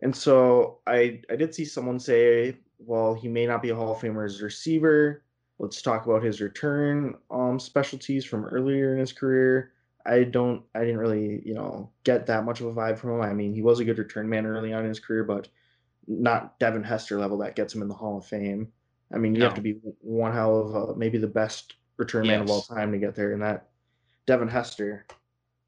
and 0.00 0.14
so 0.14 0.80
I 0.86 1.22
I 1.30 1.36
did 1.36 1.54
see 1.54 1.64
someone 1.64 1.98
say, 1.98 2.56
well, 2.78 3.14
he 3.14 3.28
may 3.28 3.46
not 3.46 3.62
be 3.62 3.70
a 3.70 3.74
Hall 3.74 3.92
of 3.92 3.98
Famer 4.00 4.26
as 4.26 4.40
a 4.40 4.44
receiver, 4.44 5.22
Let's 5.62 5.80
talk 5.80 6.06
about 6.06 6.24
his 6.24 6.40
return 6.40 7.14
um, 7.30 7.60
specialties 7.60 8.24
from 8.24 8.44
earlier 8.46 8.94
in 8.94 8.98
his 8.98 9.12
career. 9.12 9.70
I 10.04 10.24
don't, 10.24 10.62
I 10.74 10.80
didn't 10.80 10.98
really, 10.98 11.42
you 11.44 11.54
know, 11.54 11.90
get 12.04 12.26
that 12.26 12.44
much 12.44 12.60
of 12.60 12.66
a 12.66 12.72
vibe 12.72 12.98
from 12.98 13.10
him. 13.10 13.20
I 13.20 13.32
mean, 13.32 13.54
he 13.54 13.62
was 13.62 13.80
a 13.80 13.84
good 13.84 13.98
return 13.98 14.28
man 14.28 14.46
early 14.46 14.72
on 14.72 14.82
in 14.82 14.88
his 14.88 15.00
career, 15.00 15.24
but 15.24 15.48
not 16.06 16.58
Devin 16.58 16.82
Hester 16.82 17.18
level 17.18 17.38
that 17.38 17.56
gets 17.56 17.74
him 17.74 17.82
in 17.82 17.88
the 17.88 17.94
Hall 17.94 18.18
of 18.18 18.26
Fame. 18.26 18.72
I 19.14 19.18
mean, 19.18 19.34
you 19.34 19.40
no. 19.40 19.46
have 19.46 19.54
to 19.54 19.60
be 19.60 19.78
one 20.00 20.32
hell 20.32 20.58
of 20.58 20.74
a, 20.74 20.96
maybe 20.96 21.18
the 21.18 21.26
best 21.26 21.74
return 21.96 22.24
yes. 22.24 22.32
man 22.32 22.40
of 22.42 22.50
all 22.50 22.62
time 22.62 22.92
to 22.92 22.98
get 22.98 23.14
there, 23.14 23.32
and 23.32 23.42
that 23.42 23.68
Devin 24.26 24.48
Hester 24.48 25.06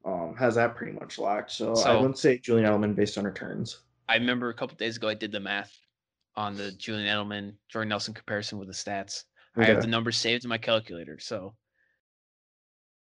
um, 0.03 0.35
has 0.37 0.55
that 0.55 0.75
pretty 0.75 0.93
much 0.93 1.17
locked. 1.19 1.51
So, 1.51 1.75
so 1.75 1.89
I 1.89 1.95
wouldn't 1.95 2.17
say 2.17 2.37
Julian 2.37 2.67
Edelman 2.67 2.95
based 2.95 3.17
on 3.17 3.23
returns. 3.23 3.81
I 4.09 4.15
remember 4.15 4.49
a 4.49 4.53
couple 4.53 4.75
days 4.75 4.97
ago 4.97 5.07
I 5.07 5.13
did 5.13 5.31
the 5.31 5.39
math 5.39 5.75
on 6.35 6.55
the 6.55 6.71
Julian 6.71 7.07
Edelman 7.07 7.53
Jordan 7.69 7.89
Nelson 7.89 8.13
comparison 8.13 8.59
with 8.59 8.67
the 8.67 8.73
stats. 8.73 9.23
Okay. 9.57 9.67
I 9.67 9.73
have 9.73 9.81
the 9.81 9.87
numbers 9.87 10.17
saved 10.17 10.43
in 10.43 10.49
my 10.49 10.57
calculator. 10.57 11.17
So 11.19 11.55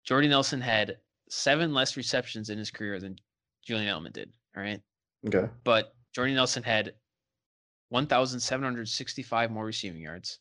Jordy 0.04 0.28
Nelson 0.28 0.60
had 0.60 0.98
seven 1.28 1.72
less 1.72 1.96
receptions 1.96 2.50
in 2.50 2.58
his 2.58 2.70
career 2.70 3.00
than 3.00 3.16
Julian 3.64 3.88
Edelman 3.88 4.12
did. 4.12 4.32
All 4.56 4.62
right. 4.62 4.80
Okay. 5.26 5.48
But 5.64 5.94
Jordy 6.14 6.34
Nelson 6.34 6.62
had 6.62 6.92
1,765 7.88 9.50
more 9.50 9.64
receiving 9.64 10.00
yards 10.00 10.38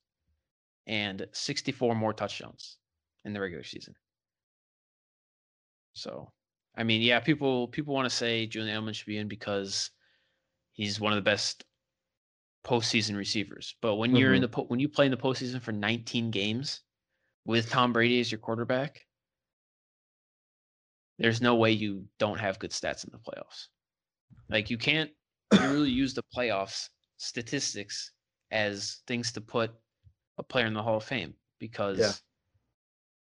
and 0.88 1.26
64 1.32 1.96
more 1.96 2.14
touchdowns 2.14 2.78
in 3.26 3.34
the 3.34 3.40
regular 3.40 3.64
season. 3.64 3.96
So, 5.94 6.32
I 6.76 6.84
mean, 6.84 7.02
yeah, 7.02 7.20
people 7.20 7.68
people 7.68 7.94
want 7.94 8.10
to 8.10 8.16
say 8.16 8.48
Julian 8.48 8.76
Edelman 8.76 8.96
should 8.96 9.06
be 9.06 9.18
in 9.18 9.28
because 9.28 9.92
he's 10.74 11.00
one 11.00 11.14
of 11.14 11.18
the 11.18 11.22
best 11.30 11.64
postseason 12.66 13.16
receivers. 13.16 13.76
But 13.82 13.96
when 13.96 14.16
you're 14.16 14.34
mm-hmm. 14.34 14.44
in 14.46 14.52
the 14.52 14.62
when 14.64 14.80
you 14.80 14.90
play 14.90 15.06
in 15.06 15.12
the 15.12 15.18
postseason 15.18 15.62
for 15.62 15.72
19 15.72 16.32
games 16.32 16.82
with 17.46 17.70
Tom 17.70 17.94
Brady 17.94 18.20
as 18.20 18.32
your 18.32 18.40
quarterback, 18.40 19.02
there's 21.20 21.42
no 21.42 21.56
way 21.56 21.72
you 21.72 22.06
don't 22.20 22.40
have 22.40 22.60
good 22.60 22.72
stats 22.72 23.06
in 23.06 23.12
the 23.12 23.20
playoffs. 23.20 23.68
Like 24.50 24.70
you 24.70 24.78
can't 24.78 25.12
really 25.54 25.90
use 25.90 26.14
the 26.14 26.24
playoffs 26.36 26.90
statistics 27.18 28.12
as 28.52 29.02
things 29.08 29.32
to 29.34 29.42
put 29.42 29.72
a 30.38 30.44
player 30.44 30.66
in 30.66 30.74
the 30.74 30.82
Hall 30.82 30.98
of 30.98 31.04
Fame 31.04 31.34
because 31.60 32.00
yeah. 32.00 32.12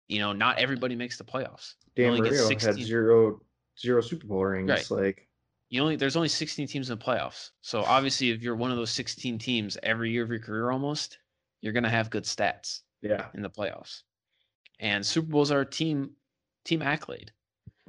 you 0.08 0.20
know 0.20 0.34
not 0.34 0.58
everybody 0.58 0.96
makes 0.96 1.18
the 1.18 1.24
playoffs. 1.24 1.74
Dan 1.96 2.18
Marino 2.18 2.50
had 2.50 2.76
zero 2.76 3.40
zero 3.80 4.02
Super 4.02 4.28
Bowl 4.28 4.46
rings. 4.46 4.70
Right. 4.70 4.92
Like 4.92 5.28
you 5.70 5.82
only 5.82 5.96
there's 5.96 6.16
only 6.16 6.30
16 6.30 6.68
teams 6.68 6.90
in 6.90 6.98
the 6.98 7.04
playoffs. 7.04 7.52
So 7.62 7.84
obviously, 7.84 8.32
if 8.32 8.42
you're 8.42 8.56
one 8.56 8.72
of 8.72 8.78
those 8.78 8.92
16 8.92 9.40
teams 9.40 9.78
every 9.84 10.12
year 10.12 10.24
of 10.24 10.30
your 10.30 10.40
career, 10.40 10.72
almost, 10.72 11.18
you're 11.62 11.74
gonna 11.74 11.90
have 11.90 12.10
good 12.10 12.24
stats. 12.24 12.82
Yeah. 13.02 13.28
In 13.36 13.44
the 13.44 13.50
playoffs, 13.50 14.02
and 14.80 15.06
Super 15.06 15.28
Bowls 15.28 15.52
are 15.52 15.62
a 15.62 15.66
team 15.66 16.12
team 16.64 16.82
accolade. 16.82 17.32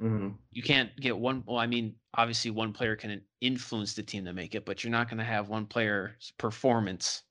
Mm-hmm. 0.01 0.29
You 0.51 0.63
can't 0.63 0.95
get 0.99 1.17
one. 1.17 1.43
Well, 1.45 1.57
I 1.57 1.65
mean, 1.65 1.95
obviously, 2.15 2.51
one 2.51 2.71
player 2.71 2.95
can 2.95 3.21
influence 3.41 3.93
the 3.93 4.03
team 4.03 4.25
to 4.25 4.33
make 4.33 4.53
it, 4.53 4.65
but 4.65 4.83
you're 4.83 4.91
not 4.91 5.09
going 5.09 5.17
to 5.17 5.23
have 5.23 5.49
one 5.49 5.65
player's 5.65 6.33
performance 6.37 7.23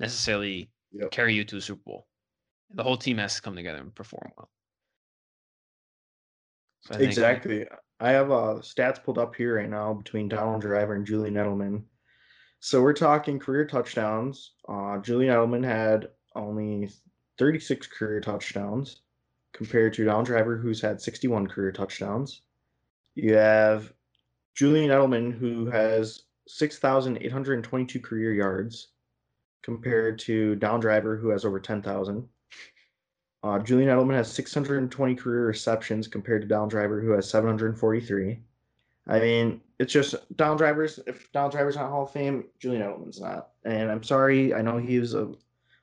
necessarily 0.00 0.70
yep. 0.92 1.10
carry 1.10 1.34
you 1.34 1.44
to 1.44 1.56
a 1.56 1.60
Super 1.60 1.82
Bowl. 1.86 2.06
The 2.74 2.82
whole 2.82 2.96
team 2.96 3.18
has 3.18 3.36
to 3.36 3.42
come 3.42 3.56
together 3.56 3.78
and 3.78 3.94
perform 3.94 4.32
well. 4.36 4.50
So 6.82 6.98
exactly. 6.98 7.66
I 8.00 8.10
have 8.10 8.30
uh, 8.30 8.56
stats 8.60 9.02
pulled 9.02 9.18
up 9.18 9.34
here 9.34 9.56
right 9.56 9.70
now 9.70 9.94
between 9.94 10.28
Donald 10.28 10.60
Driver 10.60 10.94
and 10.94 11.06
Julian 11.06 11.34
Edelman. 11.34 11.84
So 12.60 12.82
we're 12.82 12.92
talking 12.92 13.38
career 13.38 13.64
touchdowns. 13.64 14.52
Uh, 14.68 14.98
Julian 14.98 15.32
Edelman 15.32 15.64
had 15.64 16.08
only 16.34 16.90
36 17.38 17.86
career 17.86 18.20
touchdowns 18.20 19.00
compared 19.54 19.94
to 19.94 20.04
Donald 20.04 20.26
Driver, 20.26 20.58
who's 20.58 20.82
had 20.82 21.00
61 21.00 21.46
career 21.46 21.72
touchdowns. 21.72 22.42
You 23.14 23.34
have 23.34 23.92
Julian 24.54 24.90
Edelman, 24.90 25.32
who 25.32 25.66
has 25.66 26.24
6,822 26.48 28.00
career 28.00 28.34
yards 28.34 28.88
compared 29.62 30.18
to 30.18 30.56
Donald 30.56 30.82
Driver, 30.82 31.16
who 31.16 31.30
has 31.30 31.44
over 31.44 31.58
10,000. 31.58 32.28
Uh, 33.42 33.58
Julian 33.60 33.88
Edelman 33.88 34.14
has 34.14 34.30
620 34.32 35.14
career 35.14 35.46
receptions 35.46 36.08
compared 36.08 36.42
to 36.42 36.48
Donald 36.48 36.70
Driver, 36.70 37.00
who 37.00 37.12
has 37.12 37.28
743. 37.30 38.40
I 39.06 39.20
mean, 39.20 39.60
it's 39.78 39.92
just 39.92 40.14
Donald 40.36 40.58
Driver's. 40.58 40.98
If 41.06 41.30
Donald 41.32 41.52
Driver's 41.52 41.76
not 41.76 41.90
Hall 41.90 42.04
of 42.04 42.10
Fame, 42.10 42.44
Julian 42.58 42.82
Edelman's 42.82 43.20
not. 43.20 43.50
And 43.64 43.90
I'm 43.90 44.02
sorry. 44.02 44.54
I 44.54 44.62
know 44.62 44.78
he 44.78 44.98
was 44.98 45.14
a 45.14 45.32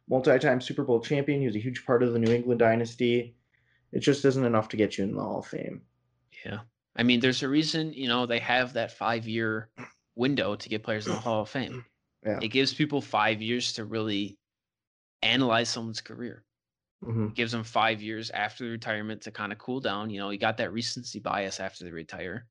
multi-time 0.09 0.59
Super 0.59 0.83
Bowl 0.83 0.99
champion. 0.99 1.39
He 1.39 1.45
was 1.45 1.55
a 1.55 1.59
huge 1.59 1.85
part 1.85 2.01
of 2.01 2.13
the 2.13 2.19
New 2.19 2.33
England 2.33 2.59
dynasty. 2.59 3.35
It 3.91 3.99
just 3.99 4.25
isn't 4.25 4.45
enough 4.45 4.69
to 4.69 4.77
get 4.77 4.97
you 4.97 5.03
in 5.03 5.15
the 5.15 5.21
Hall 5.21 5.39
of 5.39 5.47
Fame. 5.47 5.81
Yeah, 6.45 6.59
I 6.95 7.03
mean, 7.03 7.19
there's 7.19 7.43
a 7.43 7.49
reason. 7.49 7.93
You 7.93 8.07
know, 8.07 8.25
they 8.25 8.39
have 8.39 8.73
that 8.73 8.91
five-year 8.91 9.69
window 10.15 10.55
to 10.55 10.69
get 10.69 10.83
players 10.83 11.07
in 11.07 11.13
the 11.13 11.19
Hall 11.19 11.41
of 11.41 11.49
Fame. 11.49 11.85
Yeah. 12.23 12.37
It 12.39 12.49
gives 12.49 12.71
people 12.71 13.01
five 13.01 13.41
years 13.41 13.73
to 13.73 13.83
really 13.83 14.37
analyze 15.23 15.69
someone's 15.69 16.01
career. 16.01 16.43
Mm-hmm. 17.03 17.29
Gives 17.29 17.51
them 17.51 17.63
five 17.63 17.99
years 17.99 18.29
after 18.29 18.63
the 18.63 18.69
retirement 18.69 19.23
to 19.23 19.31
kind 19.31 19.51
of 19.51 19.57
cool 19.57 19.79
down. 19.79 20.11
You 20.11 20.19
know, 20.19 20.29
you 20.29 20.37
got 20.37 20.57
that 20.57 20.71
recency 20.71 21.19
bias 21.19 21.59
after 21.59 21.83
they 21.83 21.89
retire. 21.89 22.45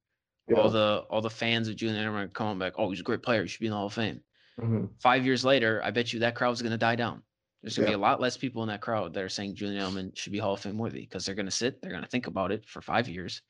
Yeah. 0.48 0.56
All 0.56 0.70
the 0.70 1.04
all 1.08 1.20
the 1.20 1.30
fans 1.30 1.68
of 1.68 1.76
Julian 1.76 2.04
Edelman 2.04 2.32
come 2.32 2.58
back. 2.58 2.72
Oh, 2.78 2.90
he's 2.90 2.98
a 2.98 3.04
great 3.04 3.22
player. 3.22 3.42
He 3.42 3.48
should 3.48 3.60
be 3.60 3.66
in 3.66 3.70
the 3.70 3.76
Hall 3.76 3.86
of 3.86 3.92
Fame. 3.92 4.20
Mm-hmm. 4.60 4.86
Five 4.98 5.24
years 5.24 5.44
later, 5.44 5.80
I 5.84 5.92
bet 5.92 6.12
you 6.12 6.18
that 6.20 6.34
crowd's 6.34 6.62
going 6.62 6.72
to 6.72 6.78
die 6.78 6.96
down. 6.96 7.22
There's 7.62 7.76
going 7.76 7.86
to 7.86 7.92
yeah. 7.92 7.96
be 7.96 8.00
a 8.00 8.06
lot 8.06 8.20
less 8.20 8.36
people 8.36 8.62
in 8.62 8.68
that 8.68 8.80
crowd 8.80 9.12
that 9.14 9.22
are 9.22 9.28
saying 9.28 9.54
Julian 9.54 9.82
Edelman 9.82 10.16
should 10.16 10.32
be 10.32 10.38
Hall 10.38 10.54
of 10.54 10.60
Fame 10.60 10.78
worthy 10.78 11.00
because 11.00 11.26
they're 11.26 11.34
going 11.34 11.46
to 11.46 11.52
sit, 11.52 11.80
they're 11.80 11.90
going 11.90 12.02
to 12.02 12.08
think 12.08 12.26
about 12.26 12.52
it 12.52 12.66
for 12.66 12.80
five 12.80 13.08
years 13.08 13.42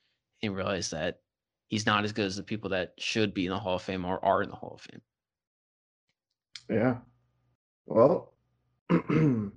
and 0.43 0.55
realize 0.55 0.89
that 0.89 1.19
he's 1.67 1.85
not 1.85 2.03
as 2.03 2.11
good 2.11 2.25
as 2.25 2.35
the 2.35 2.43
people 2.43 2.71
that 2.71 2.93
should 2.97 3.33
be 3.33 3.45
in 3.45 3.51
the 3.51 3.59
Hall 3.59 3.75
of 3.75 3.81
Fame 3.81 4.03
or 4.05 4.23
are 4.23 4.43
in 4.43 4.49
the 4.49 4.55
Hall 4.55 4.73
of 4.75 4.81
Fame. 4.81 5.01
Yeah. 6.69 6.97
Well, 7.85 8.33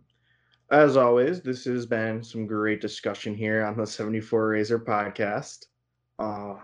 As 0.71 0.97
always, 0.97 1.41
this 1.43 1.65
has 1.67 1.85
been 1.85 2.23
some 2.23 2.47
great 2.47 2.81
discussion 2.81 3.35
here 3.35 3.65
on 3.65 3.77
the 3.77 3.87
74 3.87 4.49
Razor 4.49 4.81
podcast. 4.81 5.67
Uh, 6.19 6.55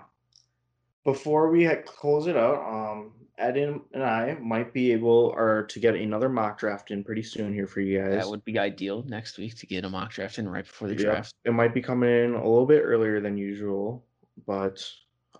before 1.04 1.50
we 1.50 1.66
close 1.84 2.26
it 2.26 2.36
out, 2.36 2.60
um, 2.62 3.12
Ed 3.38 3.56
and 3.56 3.80
I 3.94 4.36
might 4.40 4.72
be 4.72 4.92
able 4.92 5.32
or 5.34 5.64
to 5.64 5.80
get 5.80 5.94
another 5.94 6.28
mock 6.28 6.58
draft 6.58 6.90
in 6.90 7.02
pretty 7.02 7.22
soon 7.22 7.54
here 7.54 7.66
for 7.66 7.80
you 7.80 8.00
guys. 8.00 8.12
That 8.12 8.28
would 8.28 8.44
be 8.44 8.58
ideal 8.58 9.02
next 9.06 9.38
week 9.38 9.56
to 9.56 9.66
get 9.66 9.84
a 9.84 9.88
mock 9.88 10.10
draft 10.10 10.38
in 10.38 10.48
right 10.48 10.64
before 10.64 10.88
the 10.88 10.94
yeah, 10.94 11.02
draft. 11.02 11.34
It 11.44 11.52
might 11.52 11.72
be 11.72 11.80
coming 11.80 12.10
in 12.10 12.34
a 12.34 12.48
little 12.48 12.66
bit 12.66 12.82
earlier 12.82 13.20
than 13.20 13.38
usual, 13.38 14.04
but 14.46 14.86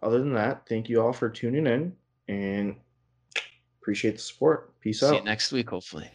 other 0.02 0.18
than 0.18 0.32
that, 0.34 0.66
thank 0.66 0.88
you 0.88 1.02
all 1.02 1.12
for 1.12 1.28
tuning 1.28 1.66
in 1.66 1.94
and 2.28 2.76
Appreciate 3.80 4.12
the 4.12 4.18
support. 4.18 4.78
Peace 4.80 5.02
out. 5.02 5.10
See 5.10 5.16
out. 5.16 5.18
you 5.20 5.24
next 5.24 5.52
week, 5.52 5.70
hopefully. 5.70 6.10